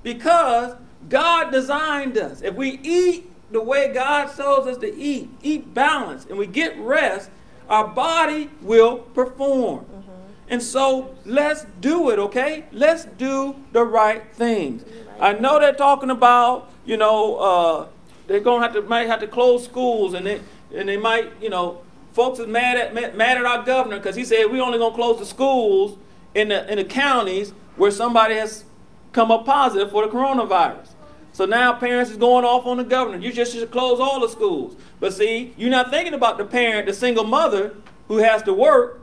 Because 0.02 0.76
God 1.08 1.50
designed 1.50 2.16
us. 2.18 2.42
If 2.42 2.54
we 2.54 2.78
eat 2.82 3.30
the 3.50 3.62
way 3.62 3.92
God 3.92 4.34
tells 4.34 4.66
us 4.66 4.78
to 4.78 4.94
eat, 4.94 5.30
eat 5.42 5.74
balanced, 5.74 6.28
and 6.28 6.38
we 6.38 6.46
get 6.46 6.78
rest, 6.78 7.30
our 7.68 7.86
body 7.86 8.50
will 8.60 8.98
perform. 8.98 9.84
Mm-hmm. 9.84 10.10
And 10.48 10.62
so 10.62 11.14
let's 11.24 11.64
do 11.80 12.10
it, 12.10 12.18
okay? 12.18 12.64
Let's 12.72 13.04
do 13.04 13.56
the 13.72 13.84
right 13.84 14.22
things. 14.34 14.84
I 15.20 15.32
know 15.34 15.58
they're 15.60 15.72
talking 15.72 16.10
about, 16.10 16.70
you 16.84 16.96
know, 16.96 17.36
uh, 17.36 17.86
they're 18.32 18.40
gonna 18.40 18.62
have 18.62 18.74
to 18.74 18.82
might 18.82 19.06
have 19.06 19.20
to 19.20 19.26
close 19.26 19.64
schools, 19.64 20.14
and 20.14 20.26
they 20.26 20.40
and 20.74 20.88
they 20.88 20.96
might, 20.96 21.30
you 21.40 21.50
know, 21.50 21.82
folks 22.12 22.38
is 22.38 22.46
mad 22.46 22.76
at 22.76 22.94
mad 22.94 23.38
at 23.38 23.44
our 23.44 23.62
governor 23.62 23.98
because 23.98 24.16
he 24.16 24.24
said 24.24 24.46
we 24.46 24.60
only 24.60 24.78
gonna 24.78 24.94
close 24.94 25.18
the 25.18 25.26
schools 25.26 25.98
in 26.34 26.48
the 26.48 26.70
in 26.70 26.78
the 26.78 26.84
counties 26.84 27.52
where 27.76 27.90
somebody 27.90 28.34
has 28.34 28.64
come 29.12 29.30
up 29.30 29.44
positive 29.44 29.90
for 29.90 30.06
the 30.06 30.12
coronavirus. 30.12 30.88
So 31.32 31.46
now 31.46 31.72
parents 31.72 32.10
is 32.10 32.18
going 32.18 32.44
off 32.44 32.66
on 32.66 32.76
the 32.76 32.84
governor. 32.84 33.18
You 33.18 33.32
just 33.32 33.52
should 33.54 33.70
close 33.70 34.00
all 34.00 34.20
the 34.20 34.28
schools. 34.28 34.76
But 35.00 35.14
see, 35.14 35.54
you're 35.56 35.70
not 35.70 35.90
thinking 35.90 36.12
about 36.12 36.36
the 36.36 36.44
parent, 36.44 36.86
the 36.86 36.92
single 36.92 37.24
mother 37.24 37.74
who 38.08 38.18
has 38.18 38.42
to 38.42 38.52
work 38.52 39.00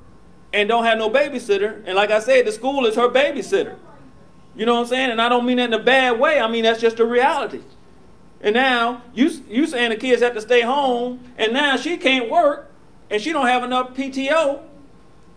and 0.54 0.70
don't 0.70 0.84
have 0.84 0.98
no 0.98 1.10
babysitter. 1.10 1.84
And 1.86 1.96
like 1.96 2.12
I 2.12 2.20
said, 2.20 2.46
the 2.46 2.52
school 2.52 2.86
is 2.86 2.96
her 2.96 3.10
babysitter. 3.10 3.78
You 4.56 4.66
know 4.66 4.76
what 4.76 4.82
I'm 4.82 4.88
saying? 4.88 5.12
And 5.12 5.22
I 5.22 5.30
don't 5.30 5.46
mean 5.46 5.58
that 5.58 5.74
in 5.74 5.74
a 5.74 5.84
bad 5.84 6.20
way. 6.20 6.40
I 6.40 6.48
mean 6.48 6.64
that's 6.64 6.82
just 6.82 7.00
a 7.00 7.06
reality. 7.06 7.62
And 8.42 8.54
now 8.54 9.02
you 9.14 9.30
you 9.50 9.68
saying 9.68 9.90
the 9.90 9.98
kids 9.98 10.22
have 10.22 10.34
to 10.34 10.42
stay 10.42 10.62
home, 10.62 11.20
and 11.38 11.54
now 11.54 11.76
she 11.76 11.98
can't 11.98 12.30
work, 12.30 12.72
and 13.10 13.22
she 13.22 13.32
don't 13.34 13.48
have 13.48 13.64
enough 13.64 13.94
PTO 13.94 14.62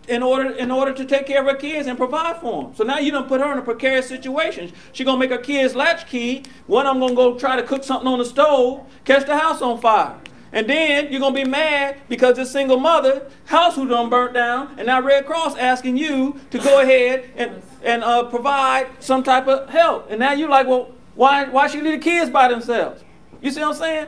in 0.07 0.23
order 0.23 0.49
in 0.51 0.71
order 0.71 0.93
to 0.93 1.05
take 1.05 1.25
care 1.25 1.41
of 1.41 1.47
her 1.47 1.55
kids 1.55 1.87
and 1.87 1.97
provide 1.97 2.37
for 2.37 2.63
them. 2.63 2.75
So 2.75 2.83
now 2.83 2.99
you 2.99 3.11
don't 3.11 3.27
put 3.27 3.41
her 3.41 3.51
in 3.51 3.57
a 3.57 3.61
precarious 3.61 4.07
situation. 4.07 4.71
She 4.91 5.03
gonna 5.03 5.19
make 5.19 5.31
her 5.31 5.37
kids 5.37 5.75
latchkey. 5.75 6.43
One 6.67 6.85
them 6.85 6.99
gonna 6.99 7.15
go 7.15 7.37
try 7.37 7.55
to 7.55 7.63
cook 7.63 7.83
something 7.83 8.07
on 8.07 8.19
the 8.19 8.25
stove, 8.25 8.85
catch 9.05 9.25
the 9.25 9.37
house 9.37 9.61
on 9.61 9.79
fire. 9.79 10.17
And 10.53 10.69
then 10.69 11.11
you're 11.11 11.19
gonna 11.19 11.35
be 11.35 11.45
mad 11.45 11.97
because 12.07 12.37
this 12.37 12.51
single 12.51 12.79
mother 12.79 13.27
house 13.45 13.75
who 13.75 13.87
done 13.87 14.09
burnt 14.09 14.33
down, 14.33 14.75
and 14.77 14.85
now 14.87 15.01
Red 15.01 15.25
Cross 15.25 15.57
asking 15.57 15.97
you 15.97 16.39
to 16.51 16.59
go 16.59 16.79
ahead 16.79 17.31
and 17.35 17.61
and 17.83 18.03
uh, 18.03 18.23
provide 18.25 18.87
some 18.99 19.23
type 19.23 19.47
of 19.47 19.69
help. 19.69 20.09
And 20.09 20.19
now 20.19 20.33
you're 20.33 20.49
like, 20.49 20.67
well, 20.67 20.91
why 21.15 21.45
why 21.45 21.67
should 21.67 21.83
leave 21.83 21.99
the 21.99 22.03
kids 22.03 22.29
by 22.29 22.47
themselves? 22.47 23.03
You 23.41 23.51
see 23.51 23.59
what 23.61 23.69
I'm 23.69 23.75
saying? 23.75 24.07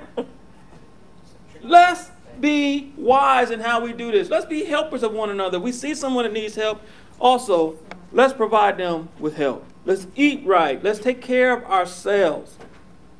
Let's 1.61 2.11
be 2.39 2.93
wise 2.97 3.51
in 3.51 3.59
how 3.59 3.81
we 3.81 3.93
do 3.93 4.11
this. 4.11 4.29
Let's 4.29 4.45
be 4.45 4.65
helpers 4.65 5.03
of 5.03 5.13
one 5.13 5.29
another. 5.29 5.59
We 5.59 5.71
see 5.71 5.95
someone 5.95 6.25
that 6.25 6.33
needs 6.33 6.55
help. 6.55 6.81
Also, 7.19 7.77
let's 8.11 8.33
provide 8.33 8.77
them 8.77 9.09
with 9.19 9.35
help. 9.35 9.65
Let's 9.85 10.07
eat 10.15 10.45
right. 10.45 10.83
Let's 10.83 10.99
take 10.99 11.21
care 11.21 11.53
of 11.53 11.63
ourselves. 11.65 12.57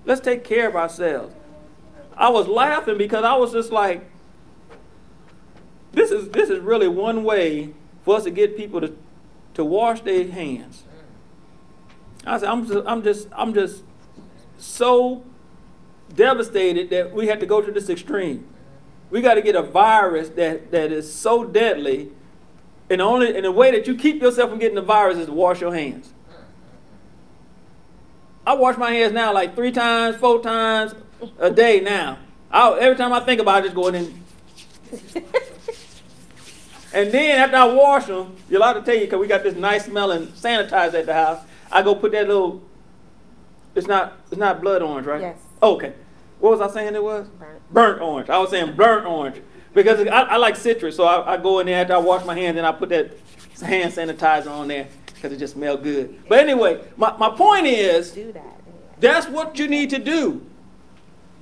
Let's 0.05 0.21
take 0.21 0.43
care 0.43 0.67
of 0.67 0.75
ourselves. 0.75 1.33
I 2.17 2.29
was 2.29 2.47
laughing 2.47 2.97
because 2.97 3.23
I 3.23 3.35
was 3.35 3.51
just 3.51 3.71
like, 3.71 4.09
this 5.91 6.11
is 6.11 6.29
this 6.29 6.49
is 6.49 6.59
really 6.59 6.87
one 6.87 7.23
way 7.23 7.73
for 8.03 8.17
us 8.17 8.23
to 8.23 8.31
get 8.31 8.55
people 8.55 8.81
to, 8.81 8.95
to 9.55 9.65
wash 9.65 10.01
their 10.01 10.27
hands. 10.27 10.83
I 12.25 12.37
said, 12.39 12.49
I'm 12.49 12.67
just, 12.67 12.87
I'm 12.87 13.03
just, 13.03 13.27
I'm 13.31 13.53
just 13.53 13.83
so 14.57 15.23
devastated 16.13 16.89
that 16.89 17.13
we 17.13 17.27
had 17.27 17.39
to 17.39 17.45
go 17.45 17.61
to 17.61 17.71
this 17.71 17.89
extreme. 17.89 18.45
We 19.09 19.21
got 19.21 19.35
to 19.35 19.41
get 19.41 19.55
a 19.55 19.61
virus 19.61 20.29
that, 20.29 20.71
that 20.71 20.91
is 20.91 21.13
so 21.13 21.43
deadly, 21.43 22.11
and 22.89 23.01
only 23.01 23.35
and 23.35 23.45
the 23.45 23.51
way 23.51 23.71
that 23.71 23.87
you 23.87 23.95
keep 23.95 24.21
yourself 24.21 24.49
from 24.49 24.59
getting 24.59 24.75
the 24.75 24.81
virus 24.81 25.17
is 25.17 25.27
to 25.27 25.31
wash 25.31 25.61
your 25.61 25.73
hands. 25.73 26.11
I 28.45 28.53
wash 28.53 28.77
my 28.77 28.91
hands 28.91 29.13
now 29.13 29.33
like 29.33 29.55
three 29.55 29.71
times, 29.71 30.17
four 30.17 30.41
times 30.41 30.93
a 31.39 31.49
day 31.49 31.79
now. 31.79 32.19
I, 32.51 32.77
every 32.79 32.95
time 32.95 33.11
I 33.11 33.19
think 33.21 33.41
about 33.41 33.57
it, 33.57 33.57
I 33.57 33.61
just 33.61 33.75
go 33.75 33.87
in. 33.87 33.95
and 36.93 37.11
then 37.11 37.39
after 37.39 37.57
I 37.57 37.65
wash 37.65 38.05
them, 38.05 38.35
you're 38.49 38.59
allowed 38.59 38.73
to 38.73 38.81
tell 38.81 38.93
you 38.93 39.01
because 39.01 39.19
we 39.19 39.27
got 39.27 39.43
this 39.43 39.55
nice 39.55 39.85
smelling 39.85 40.27
sanitizer 40.27 40.93
at 40.95 41.05
the 41.07 41.13
house. 41.13 41.43
I 41.75 41.81
go 41.81 41.93
put 41.93 42.13
that 42.13 42.27
little. 42.27 42.63
It's 43.75 43.85
not. 43.85 44.17
It's 44.31 44.37
not 44.37 44.61
blood 44.61 44.81
orange, 44.81 45.05
right? 45.05 45.19
Yes. 45.21 45.39
Oh, 45.61 45.75
okay. 45.75 45.93
What 46.39 46.57
was 46.57 46.61
I 46.61 46.73
saying? 46.73 46.95
It 46.95 47.03
was 47.03 47.27
Burnt. 47.27 47.73
burnt 47.73 48.01
orange. 48.01 48.29
I 48.29 48.37
was 48.37 48.49
saying 48.49 48.75
burnt 48.75 49.05
orange 49.05 49.41
because 49.73 50.07
I, 50.07 50.21
I 50.21 50.37
like 50.37 50.55
citrus, 50.55 50.95
so 50.95 51.03
I, 51.03 51.33
I, 51.33 51.37
go 51.37 51.59
in 51.59 51.65
there 51.65 51.81
after 51.81 51.93
I 51.95 51.97
wash 51.97 52.25
my 52.25 52.35
hands 52.35 52.57
and 52.57 52.65
I 52.65 52.71
put 52.71 52.89
that 52.89 53.11
hand 53.61 53.93
sanitizer 53.93 54.49
on 54.49 54.69
there 54.69 54.87
because 55.07 55.31
it 55.33 55.37
just 55.37 55.53
smells 55.53 55.81
good. 55.81 56.23
But 56.29 56.39
anyway, 56.39 56.85
my, 56.97 57.15
my 57.17 57.29
point 57.29 57.67
is 57.67 58.11
Do 58.11 58.31
that. 58.33 58.61
that's 58.99 59.27
what 59.27 59.57
you 59.59 59.67
need 59.67 59.89
to 59.89 59.99
do. 59.99 60.45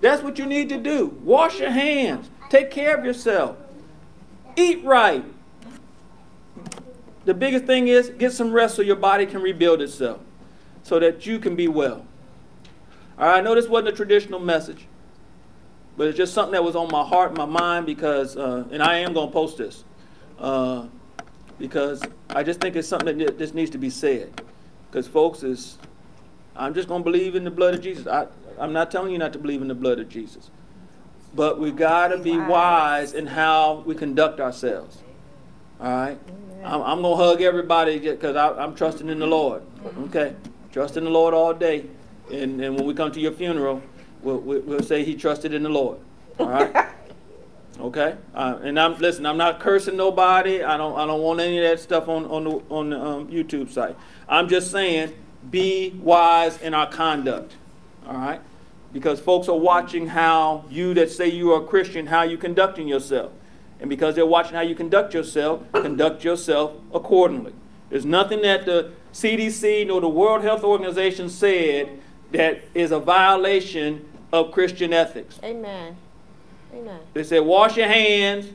That's 0.01 0.23
what 0.23 0.39
you 0.39 0.45
need 0.45 0.69
to 0.69 0.77
do. 0.79 1.07
Wash 1.23 1.59
your 1.59 1.71
hands. 1.71 2.29
Take 2.49 2.71
care 2.71 2.97
of 2.97 3.05
yourself. 3.05 3.57
Eat 4.55 4.83
right. 4.83 5.23
The 7.25 7.33
biggest 7.33 7.65
thing 7.65 7.87
is 7.87 8.09
get 8.09 8.33
some 8.33 8.51
rest 8.51 8.75
so 8.75 8.81
your 8.81 8.95
body 8.95 9.25
can 9.25 9.41
rebuild 9.41 9.81
itself 9.81 10.19
so 10.83 10.99
that 10.99 11.25
you 11.25 11.39
can 11.39 11.55
be 11.55 11.67
well. 11.67 12.05
All 13.17 13.27
right, 13.27 13.37
I 13.37 13.41
know 13.41 13.55
this 13.55 13.67
wasn't 13.67 13.89
a 13.89 13.91
traditional 13.93 14.39
message, 14.39 14.87
but 15.95 16.07
it's 16.07 16.17
just 16.17 16.33
something 16.33 16.53
that 16.53 16.63
was 16.63 16.75
on 16.75 16.89
my 16.91 17.03
heart, 17.05 17.35
my 17.37 17.45
mind, 17.45 17.85
because, 17.85 18.35
uh, 18.35 18.65
and 18.71 18.81
I 18.81 18.97
am 18.97 19.13
going 19.13 19.29
to 19.29 19.33
post 19.33 19.57
this, 19.57 19.83
uh, 20.39 20.87
because 21.59 22.01
I 22.29 22.43
just 22.43 22.59
think 22.59 22.75
it's 22.75 22.87
something 22.87 23.17
that 23.19 23.37
just 23.37 23.53
needs 23.53 23.69
to 23.71 23.77
be 23.77 23.89
said. 23.89 24.41
Because, 24.89 25.07
folks, 25.07 25.43
is 25.43 25.77
I'm 26.55 26.73
just 26.73 26.87
going 26.87 27.01
to 27.01 27.03
believe 27.03 27.35
in 27.35 27.43
the 27.43 27.51
blood 27.51 27.75
of 27.75 27.81
Jesus. 27.81 28.07
I, 28.07 28.27
I'm 28.59 28.73
not 28.73 28.91
telling 28.91 29.11
you 29.11 29.17
not 29.17 29.33
to 29.33 29.39
believe 29.39 29.61
in 29.61 29.67
the 29.67 29.75
blood 29.75 29.99
of 29.99 30.09
Jesus. 30.09 30.49
But 31.35 31.59
we 31.59 31.71
got 31.71 32.09
to 32.09 32.17
be 32.17 32.37
wise 32.37 33.13
in 33.13 33.27
how 33.27 33.83
we 33.85 33.95
conduct 33.95 34.39
ourselves. 34.39 35.02
All 35.79 35.91
right? 35.91 36.19
I'm, 36.63 36.81
I'm 36.81 37.01
going 37.01 37.17
to 37.17 37.23
hug 37.23 37.41
everybody 37.41 37.99
because 37.99 38.35
I'm 38.35 38.75
trusting 38.75 39.09
in 39.09 39.19
the 39.19 39.27
Lord. 39.27 39.63
Okay? 40.05 40.35
Trust 40.71 40.97
in 40.97 41.03
the 41.03 41.09
Lord 41.09 41.33
all 41.33 41.53
day. 41.53 41.85
And, 42.31 42.61
and 42.61 42.75
when 42.75 42.85
we 42.85 42.93
come 42.93 43.11
to 43.11 43.19
your 43.19 43.33
funeral, 43.33 43.81
we'll, 44.21 44.39
we'll 44.39 44.83
say 44.83 45.03
he 45.03 45.15
trusted 45.15 45.53
in 45.53 45.63
the 45.63 45.69
Lord. 45.69 45.99
All 46.39 46.49
right? 46.49 46.89
Okay, 47.79 48.15
uh, 48.35 48.59
and 48.61 48.79
I'm 48.79 48.99
listen. 48.99 49.25
I'm 49.25 49.37
not 49.37 49.59
cursing 49.59 49.97
nobody. 49.97 50.61
I 50.61 50.77
don't. 50.77 50.97
I 50.97 51.07
don't 51.07 51.21
want 51.21 51.39
any 51.39 51.57
of 51.57 51.63
that 51.63 51.79
stuff 51.79 52.07
on 52.07 52.25
on 52.25 52.43
the 52.43 52.61
on 52.69 52.89
the 52.91 53.03
um, 53.03 53.27
YouTube 53.29 53.71
site. 53.71 53.95
I'm 54.29 54.47
just 54.47 54.69
saying, 54.69 55.13
be 55.49 55.89
wise 55.99 56.61
in 56.61 56.75
our 56.75 56.87
conduct. 56.87 57.55
All 58.07 58.13
right, 58.13 58.41
because 58.91 59.19
folks 59.19 59.49
are 59.49 59.57
watching 59.57 60.05
how 60.05 60.65
you 60.69 60.93
that 60.93 61.09
say 61.09 61.27
you 61.27 61.51
are 61.53 61.63
a 61.63 61.65
Christian, 61.65 62.05
how 62.05 62.21
you 62.21 62.37
conducting 62.37 62.87
yourself, 62.87 63.31
and 63.79 63.89
because 63.89 64.15
they're 64.15 64.25
watching 64.25 64.55
how 64.55 64.61
you 64.61 64.75
conduct 64.75 65.13
yourself, 65.13 65.61
conduct 65.73 66.23
yourself 66.23 66.73
accordingly. 66.93 67.53
There's 67.89 68.05
nothing 68.05 68.41
that 68.41 68.65
the 68.65 68.91
CDC 69.13 69.87
nor 69.87 70.01
the 70.01 70.09
World 70.09 70.41
Health 70.41 70.63
Organization 70.63 71.29
said 71.29 71.99
that 72.31 72.63
is 72.73 72.91
a 72.91 72.99
violation 72.99 74.09
of 74.31 74.51
Christian 74.51 74.93
ethics. 74.93 75.39
Amen. 75.43 75.95
Amen. 76.73 76.99
They 77.13 77.23
said, 77.23 77.41
wash 77.41 77.77
your 77.77 77.87
hands, 77.87 78.47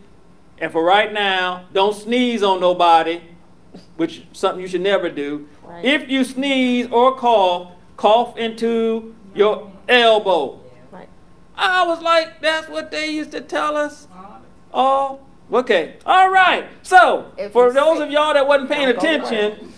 and 0.59 0.73
for 0.73 0.83
right 0.83 1.13
now, 1.13 1.67
don't 1.73 1.95
sneeze 1.95 2.43
on 2.43 2.61
nobody, 2.61 3.21
which 3.97 4.19
is 4.19 4.25
something 4.33 4.61
you 4.61 4.67
should 4.67 4.81
never 4.81 5.09
do. 5.09 5.49
Right. 5.63 5.85
If 5.85 6.11
you 6.11 6.25
sneeze 6.25 6.89
or 6.91 7.15
cough, 7.17 7.73
cough 7.97 8.37
into 8.37 9.15
your 9.35 9.71
elbow. 9.89 10.61
Right. 10.91 11.09
I 11.55 11.87
was 11.87 12.03
like, 12.03 12.41
that's 12.41 12.69
what 12.69 12.91
they 12.91 13.11
used 13.11 13.31
to 13.31 13.41
tell 13.41 13.77
us. 13.77 14.09
Oh, 14.73 15.21
okay. 15.53 15.97
All 16.05 16.31
right. 16.31 16.69
So, 16.83 17.33
if 17.37 17.53
for 17.53 17.73
those 17.73 18.01
of 18.01 18.11
y'all 18.11 18.35
that 18.35 18.47
wasn't 18.47 18.71
paying 18.71 18.89
attention, 18.89 19.73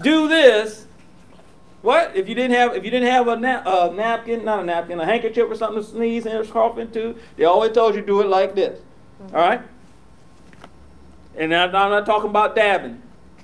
do 0.00 0.28
this 0.28 0.86
what 1.86 2.16
if 2.16 2.28
you 2.28 2.34
didn't 2.34 2.50
have 2.50 2.74
if 2.74 2.84
you 2.84 2.90
didn't 2.90 3.08
have 3.12 3.28
a 3.28 3.36
na- 3.36 3.62
uh, 3.64 3.92
napkin, 3.94 4.44
not 4.44 4.62
a 4.62 4.64
napkin, 4.64 4.98
a 4.98 5.04
handkerchief 5.04 5.48
or 5.48 5.54
something 5.54 5.80
to 5.80 5.88
sneeze 5.88 6.26
and 6.26 6.50
cough 6.50 6.78
into? 6.78 7.14
They 7.36 7.44
always 7.44 7.70
told 7.70 7.94
you 7.94 8.02
do 8.02 8.20
it 8.22 8.26
like 8.26 8.56
this. 8.56 8.80
Mm-hmm. 9.22 9.36
All 9.36 9.48
right. 9.48 9.62
And 11.36 11.54
I'm 11.54 11.70
not 11.70 12.04
talking 12.04 12.28
about 12.28 12.56
dabbing 12.56 13.00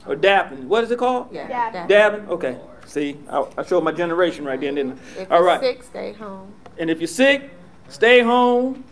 or 0.09 0.17
dapping. 0.17 0.65
What 0.65 0.83
is 0.83 0.91
it 0.91 0.99
called? 0.99 1.29
Yeah, 1.31 1.47
dabbing. 1.47 1.87
dabbing? 1.87 2.29
Okay. 2.29 2.59
See, 2.85 3.17
I, 3.31 3.47
I 3.59 3.63
showed 3.63 3.85
my 3.85 3.93
generation 3.93 4.45
right 4.45 4.61
then, 4.61 4.75
didn't 4.75 4.99
I? 5.19 5.21
If 5.21 5.31
All 5.31 5.45
right. 5.45 5.61
sick, 5.61 5.85
stay 5.85 6.13
home. 6.13 6.53
And 6.79 6.91
if 6.91 6.99
you're 6.99 7.07
sick, 7.07 7.49
stay 7.89 8.23
home. 8.23 8.83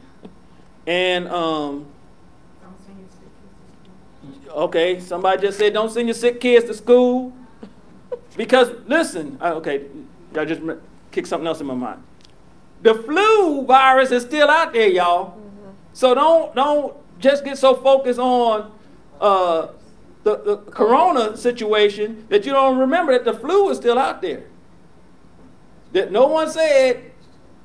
And 0.86 1.26
um. 1.26 1.86
Okay, 4.50 5.00
somebody 5.00 5.42
just 5.42 5.58
said 5.58 5.72
don't 5.72 5.90
send 5.90 6.08
your 6.08 6.14
sick 6.14 6.40
kids 6.40 6.66
to 6.66 6.74
school. 6.74 7.32
Because 8.36 8.70
listen, 8.86 9.38
okay, 9.40 9.86
I 10.36 10.44
just 10.44 10.60
kicked 11.10 11.28
something 11.28 11.46
else 11.46 11.60
in 11.60 11.66
my 11.66 11.74
mind. 11.74 12.02
The 12.82 12.94
flu 12.94 13.64
virus 13.64 14.10
is 14.10 14.22
still 14.22 14.48
out 14.48 14.72
there, 14.72 14.88
y'all. 14.88 15.38
So 15.92 16.14
don't 16.14 16.54
don't 16.54 16.94
just 17.18 17.44
get 17.44 17.58
so 17.58 17.74
focused 17.74 18.18
on 18.18 18.72
uh, 19.20 19.68
the, 20.24 20.36
the 20.38 20.56
corona 20.56 21.36
situation 21.36 22.26
that 22.28 22.46
you 22.46 22.52
don't 22.52 22.78
remember 22.78 23.12
that 23.12 23.24
the 23.24 23.38
flu 23.38 23.68
is 23.70 23.78
still 23.78 23.98
out 23.98 24.22
there. 24.22 24.44
That 25.92 26.10
no 26.10 26.26
one 26.26 26.50
said 26.50 27.10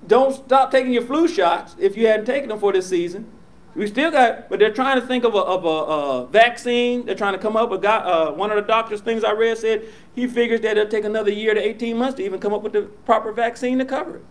don't 0.05 0.33
stop 0.33 0.71
taking 0.71 0.93
your 0.93 1.03
flu 1.03 1.27
shots 1.27 1.75
if 1.79 1.97
you 1.97 2.07
hadn't 2.07 2.25
taken 2.25 2.49
them 2.49 2.59
for 2.59 2.73
this 2.73 2.87
season. 2.87 3.31
We 3.75 3.87
still 3.87 4.09
got, 4.09 4.47
but 4.47 4.59
they're 4.59 4.71
trying 4.73 5.01
to 5.01 5.05
think 5.05 5.25
of 5.25 5.35
a, 5.35 5.39
of 5.39 5.65
a, 5.65 5.67
uh 5.67 6.25
vaccine. 6.27 7.05
They're 7.05 7.13
trying 7.15 7.33
to 7.33 7.39
come 7.39 7.57
up 7.57 7.69
with. 7.69 7.81
got- 7.81 8.05
Uh, 8.05 8.31
one 8.31 8.49
of 8.49 8.55
the 8.55 8.61
doctors' 8.61 9.01
things 9.01 9.23
I 9.23 9.33
read 9.33 9.57
said 9.57 9.83
he 10.15 10.27
figures 10.27 10.61
that 10.61 10.77
it'll 10.77 10.89
take 10.89 11.03
another 11.03 11.31
year 11.31 11.53
to 11.53 11.59
18 11.59 11.97
months 11.97 12.15
to 12.15 12.23
even 12.23 12.39
come 12.39 12.53
up 12.53 12.61
with 12.63 12.71
the 12.73 12.83
proper 13.05 13.33
vaccine 13.33 13.77
to 13.79 13.85
cover 13.85 14.17
it. 14.17 14.25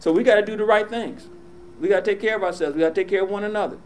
So 0.00 0.12
we 0.12 0.22
got 0.22 0.34
to 0.34 0.42
do 0.42 0.54
the 0.54 0.64
right 0.66 0.88
things. 0.88 1.28
We 1.80 1.88
got 1.88 2.04
to 2.04 2.10
take 2.10 2.20
care 2.20 2.36
of 2.36 2.42
ourselves. 2.42 2.74
We 2.76 2.80
got 2.82 2.94
to 2.94 3.00
take 3.00 3.08
care 3.08 3.22
of 3.22 3.30
one 3.30 3.42
another. 3.42 3.78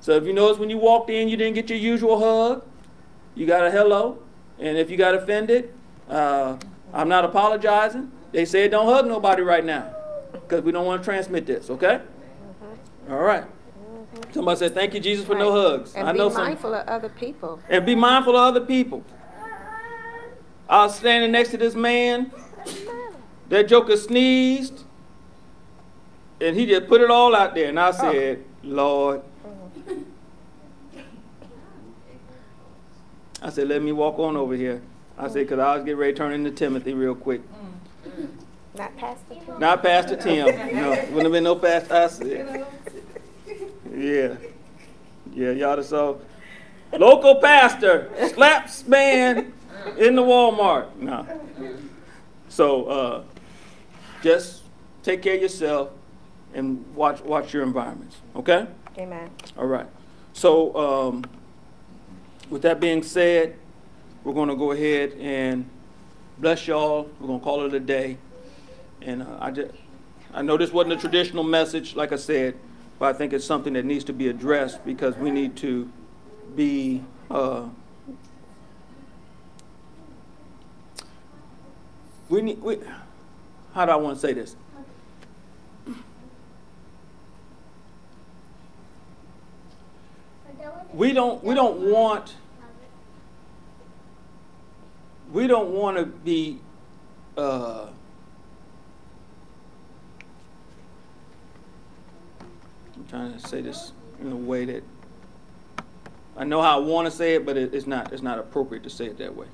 So 0.00 0.12
if 0.12 0.24
you 0.24 0.34
notice 0.34 0.58
when 0.58 0.68
you 0.68 0.76
walked 0.76 1.08
in, 1.08 1.28
you 1.30 1.36
didn't 1.38 1.54
get 1.54 1.70
your 1.70 1.78
usual 1.78 2.18
hug. 2.20 2.62
You 3.34 3.46
got 3.46 3.66
a 3.66 3.70
hello, 3.70 4.18
and 4.58 4.76
if 4.76 4.90
you 4.90 4.96
got 4.98 5.14
offended, 5.14 5.72
uh, 6.10 6.56
I'm 6.92 7.08
not 7.08 7.24
apologizing. 7.24 8.12
They 8.32 8.44
said 8.44 8.70
don't 8.70 8.86
hug 8.86 9.06
nobody 9.06 9.42
right 9.42 9.64
now 9.64 9.94
because 10.32 10.62
we 10.62 10.72
don't 10.72 10.84
want 10.84 11.02
to 11.02 11.04
transmit 11.04 11.46
this. 11.46 11.70
Okay? 11.70 12.00
All 13.10 13.16
right. 13.22 13.44
Somebody 14.36 14.58
said 14.58 14.74
thank 14.74 14.92
you 14.92 15.00
Jesus 15.00 15.24
for 15.24 15.34
no 15.34 15.50
hugs. 15.50 15.94
And 15.94 16.06
I 16.06 16.12
be 16.12 16.18
know 16.18 16.28
some. 16.28 16.44
mindful 16.44 16.74
of 16.74 16.86
other 16.86 17.08
people. 17.08 17.58
And 17.70 17.86
be 17.86 17.94
mindful 17.94 18.36
of 18.36 18.54
other 18.54 18.60
people. 18.60 19.02
I 20.68 20.84
was 20.84 20.94
standing 20.94 21.32
next 21.32 21.52
to 21.52 21.56
this 21.56 21.74
man. 21.74 22.30
That 23.48 23.66
joker 23.66 23.96
sneezed. 23.96 24.84
And 26.38 26.54
he 26.54 26.66
just 26.66 26.86
put 26.86 27.00
it 27.00 27.10
all 27.10 27.34
out 27.34 27.54
there. 27.54 27.70
And 27.70 27.80
I 27.80 27.88
oh. 27.88 27.92
said, 27.92 28.44
Lord. 28.62 29.22
I 33.40 33.48
said, 33.48 33.68
let 33.68 33.80
me 33.80 33.92
walk 33.92 34.18
on 34.18 34.36
over 34.36 34.54
here. 34.54 34.82
I 35.16 35.28
said, 35.28 35.46
because 35.46 35.60
I 35.60 35.76
was 35.76 35.84
getting 35.84 35.98
ready 35.98 36.12
to 36.12 36.18
turn 36.18 36.32
into 36.34 36.50
Timothy 36.50 36.92
real 36.92 37.14
quick. 37.14 37.40
Mm. 37.42 38.28
Not 38.76 38.96
Pastor 38.98 39.34
Tim. 39.34 39.58
Not 39.60 39.82
Pastor 39.82 40.16
Tim. 40.16 40.76
No, 40.76 40.90
wouldn't 40.90 41.22
have 41.22 41.32
been 41.32 41.44
no 41.44 41.56
Pastor. 41.56 41.94
I 41.94 42.06
said, 42.08 42.65
yeah. 44.06 44.36
Yeah, 45.34 45.50
y'all 45.50 45.76
just 45.76 45.90
saw. 45.90 46.16
Local 46.92 47.36
pastor 47.36 48.10
slaps 48.34 48.86
man 48.86 49.52
in 49.98 50.14
the 50.14 50.22
Walmart. 50.22 50.94
No. 50.96 51.26
So 52.48 52.84
uh, 52.86 53.24
just 54.22 54.62
take 55.02 55.20
care 55.22 55.34
of 55.34 55.42
yourself 55.42 55.90
and 56.54 56.84
watch 56.94 57.20
watch 57.22 57.52
your 57.52 57.64
environments. 57.64 58.16
Okay? 58.34 58.66
Amen. 58.98 59.30
All 59.58 59.66
right. 59.66 59.86
So 60.32 60.76
um, 60.76 61.24
with 62.48 62.62
that 62.62 62.80
being 62.80 63.02
said, 63.02 63.56
we're 64.24 64.34
going 64.34 64.48
to 64.48 64.56
go 64.56 64.70
ahead 64.70 65.12
and 65.20 65.68
bless 66.38 66.66
y'all. 66.66 67.10
We're 67.20 67.26
going 67.26 67.40
to 67.40 67.44
call 67.44 67.66
it 67.66 67.74
a 67.74 67.80
day. 67.80 68.18
And 69.02 69.22
uh, 69.22 69.38
I 69.40 69.50
just, 69.50 69.72
I 70.32 70.42
know 70.42 70.56
this 70.56 70.72
wasn't 70.72 70.94
a 70.94 70.96
traditional 70.96 71.44
message, 71.44 71.94
like 71.94 72.12
I 72.12 72.16
said, 72.16 72.56
but 72.98 73.14
I 73.14 73.18
think 73.18 73.32
it's 73.32 73.44
something 73.44 73.74
that 73.74 73.84
needs 73.84 74.04
to 74.04 74.12
be 74.12 74.28
addressed 74.28 74.84
because 74.84 75.16
we 75.16 75.30
need 75.30 75.56
to 75.56 75.90
be. 76.54 77.02
Uh, 77.30 77.68
we 82.28 82.42
need. 82.42 82.62
We, 82.62 82.78
how 83.74 83.84
do 83.84 83.92
I 83.92 83.96
want 83.96 84.16
to 84.16 84.20
say 84.20 84.32
this? 84.32 84.56
We 90.94 91.12
don't. 91.12 91.44
We 91.44 91.54
don't 91.54 91.90
want. 91.90 92.34
We 95.32 95.46
don't 95.46 95.70
want 95.70 95.98
to 95.98 96.06
be. 96.06 96.60
Uh, 97.36 97.88
Trying 103.08 103.32
to 103.32 103.38
say 103.38 103.60
this 103.60 103.92
in 104.20 104.32
a 104.32 104.36
way 104.36 104.64
that 104.64 104.82
I 106.36 106.44
know 106.44 106.60
how 106.60 106.80
I 106.80 106.84
want 106.84 107.06
to 107.06 107.10
say 107.10 107.34
it, 107.34 107.46
but 107.46 107.56
it, 107.56 107.74
it's 107.74 107.86
not. 107.86 108.12
It's 108.12 108.22
not 108.22 108.38
appropriate 108.38 108.82
to 108.84 108.90
say 108.90 109.06
it 109.06 109.18
that 109.18 109.34
way. 109.36 109.46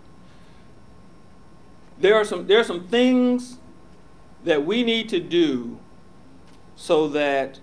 There 1.99 2.15
are 2.15 2.25
some. 2.25 2.47
There 2.47 2.59
are 2.59 2.65
some 2.65 2.89
things 2.89 3.59
that 4.45 4.65
we 4.67 4.83
need 4.83 5.09
to 5.11 5.21
do 5.21 5.79
so 6.75 7.07
that 7.09 7.61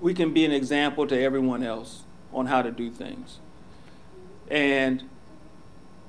we 0.00 0.14
can 0.14 0.32
be 0.32 0.44
an 0.44 0.52
example 0.52 1.06
to 1.06 1.20
everyone 1.20 1.62
else 1.62 2.04
on 2.32 2.46
how 2.46 2.62
to 2.62 2.70
do 2.70 2.90
things. 2.90 3.38
And 4.50 5.08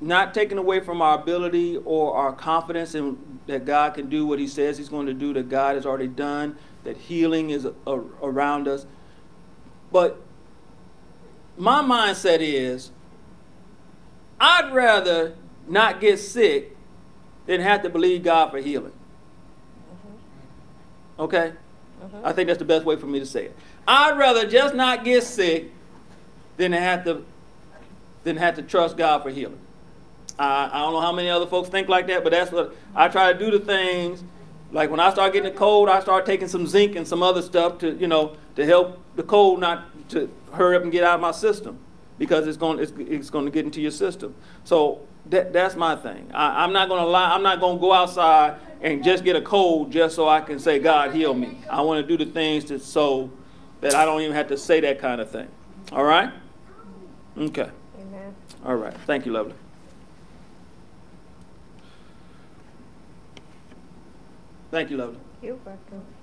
not 0.01 0.33
taking 0.33 0.57
away 0.57 0.79
from 0.79 1.01
our 1.01 1.19
ability 1.19 1.77
or 1.77 2.15
our 2.15 2.33
confidence 2.33 2.95
in 2.95 3.39
that 3.47 3.65
God 3.65 3.93
can 3.95 4.09
do 4.09 4.25
what 4.25 4.39
He 4.39 4.47
says 4.47 4.77
He's 4.77 4.89
going 4.89 5.07
to 5.07 5.13
do, 5.13 5.33
that 5.33 5.49
God 5.49 5.75
has 5.75 5.85
already 5.85 6.07
done, 6.07 6.57
that 6.85 6.97
healing 6.97 7.49
is 7.49 7.65
a, 7.65 7.73
around 8.21 8.67
us. 8.67 8.85
But 9.91 10.21
my 11.57 11.81
mindset 11.81 12.39
is 12.39 12.91
I'd 14.39 14.73
rather 14.73 15.35
not 15.67 15.99
get 15.99 16.19
sick 16.19 16.75
than 17.45 17.61
have 17.61 17.83
to 17.83 17.89
believe 17.89 18.23
God 18.23 18.51
for 18.51 18.57
healing. 18.57 18.93
Mm-hmm. 19.91 21.21
Okay? 21.21 21.53
Mm-hmm. 22.03 22.25
I 22.25 22.33
think 22.33 22.47
that's 22.47 22.59
the 22.59 22.65
best 22.65 22.85
way 22.85 22.95
for 22.95 23.05
me 23.05 23.19
to 23.19 23.25
say 23.25 23.45
it. 23.45 23.55
I'd 23.87 24.17
rather 24.17 24.47
just 24.47 24.75
not 24.75 25.03
get 25.03 25.23
sick 25.23 25.71
than 26.57 26.71
to 26.71 26.79
have 26.79 27.03
to 27.05 27.25
than 28.23 28.37
have 28.37 28.55
to 28.55 28.63
trust 28.63 28.97
God 28.97 29.21
for 29.21 29.29
healing. 29.29 29.59
I, 30.39 30.69
I 30.73 30.79
don't 30.79 30.93
know 30.93 31.01
how 31.01 31.11
many 31.11 31.29
other 31.29 31.45
folks 31.45 31.69
think 31.69 31.87
like 31.87 32.07
that, 32.07 32.23
but 32.23 32.31
that's 32.31 32.51
what 32.51 32.75
I 32.95 33.07
try 33.07 33.31
to 33.31 33.37
do 33.37 33.51
the 33.51 33.59
things. 33.59 34.23
Like 34.71 34.89
when 34.89 34.99
I 34.99 35.11
start 35.11 35.33
getting 35.33 35.51
a 35.51 35.55
cold, 35.55 35.89
I 35.89 35.99
start 36.01 36.25
taking 36.25 36.47
some 36.47 36.67
zinc 36.67 36.95
and 36.95 37.07
some 37.07 37.23
other 37.23 37.41
stuff 37.41 37.77
to, 37.79 37.95
you 37.95 38.07
know, 38.07 38.35
to 38.55 38.65
help 38.65 38.99
the 39.15 39.23
cold 39.23 39.59
not 39.59 39.85
to 40.09 40.29
hurry 40.53 40.75
up 40.75 40.83
and 40.83 40.91
get 40.91 41.03
out 41.03 41.15
of 41.15 41.21
my 41.21 41.31
system 41.31 41.79
because 42.17 42.47
it's 42.47 42.57
going 42.57 42.79
it's, 42.79 42.91
it's 42.97 43.29
going 43.29 43.45
to 43.45 43.51
get 43.51 43.65
into 43.65 43.81
your 43.81 43.91
system. 43.91 44.35
So 44.63 45.07
that, 45.27 45.53
that's 45.53 45.75
my 45.75 45.95
thing. 45.95 46.29
I, 46.33 46.63
I'm 46.63 46.73
not 46.73 46.89
going 46.89 47.01
to 47.01 47.07
lie. 47.07 47.31
I'm 47.31 47.43
not 47.43 47.59
going 47.59 47.77
to 47.77 47.81
go 47.81 47.93
outside 47.93 48.59
and 48.81 49.03
just 49.03 49.23
get 49.23 49.35
a 49.35 49.41
cold 49.41 49.91
just 49.91 50.15
so 50.15 50.27
I 50.27 50.41
can 50.41 50.59
say 50.59 50.79
God 50.79 51.13
heal 51.13 51.33
me. 51.33 51.57
I 51.69 51.81
want 51.81 52.05
to 52.05 52.17
do 52.17 52.23
the 52.23 52.31
things 52.31 52.65
to 52.65 52.79
so 52.79 53.31
that 53.81 53.95
I 53.95 54.05
don't 54.05 54.21
even 54.21 54.35
have 54.35 54.47
to 54.49 54.57
say 54.57 54.79
that 54.81 54.99
kind 54.99 55.21
of 55.21 55.29
thing. 55.29 55.47
All 55.91 56.03
right? 56.03 56.31
Okay. 57.37 57.69
Amen. 57.99 58.35
All 58.63 58.75
right. 58.75 58.93
Thank 59.05 59.25
you, 59.25 59.31
lovely. 59.31 59.55
Thank 64.75 64.89
you, 64.89 64.97
lovely. 64.97 65.19
You're 65.41 65.55
welcome. 65.55 66.14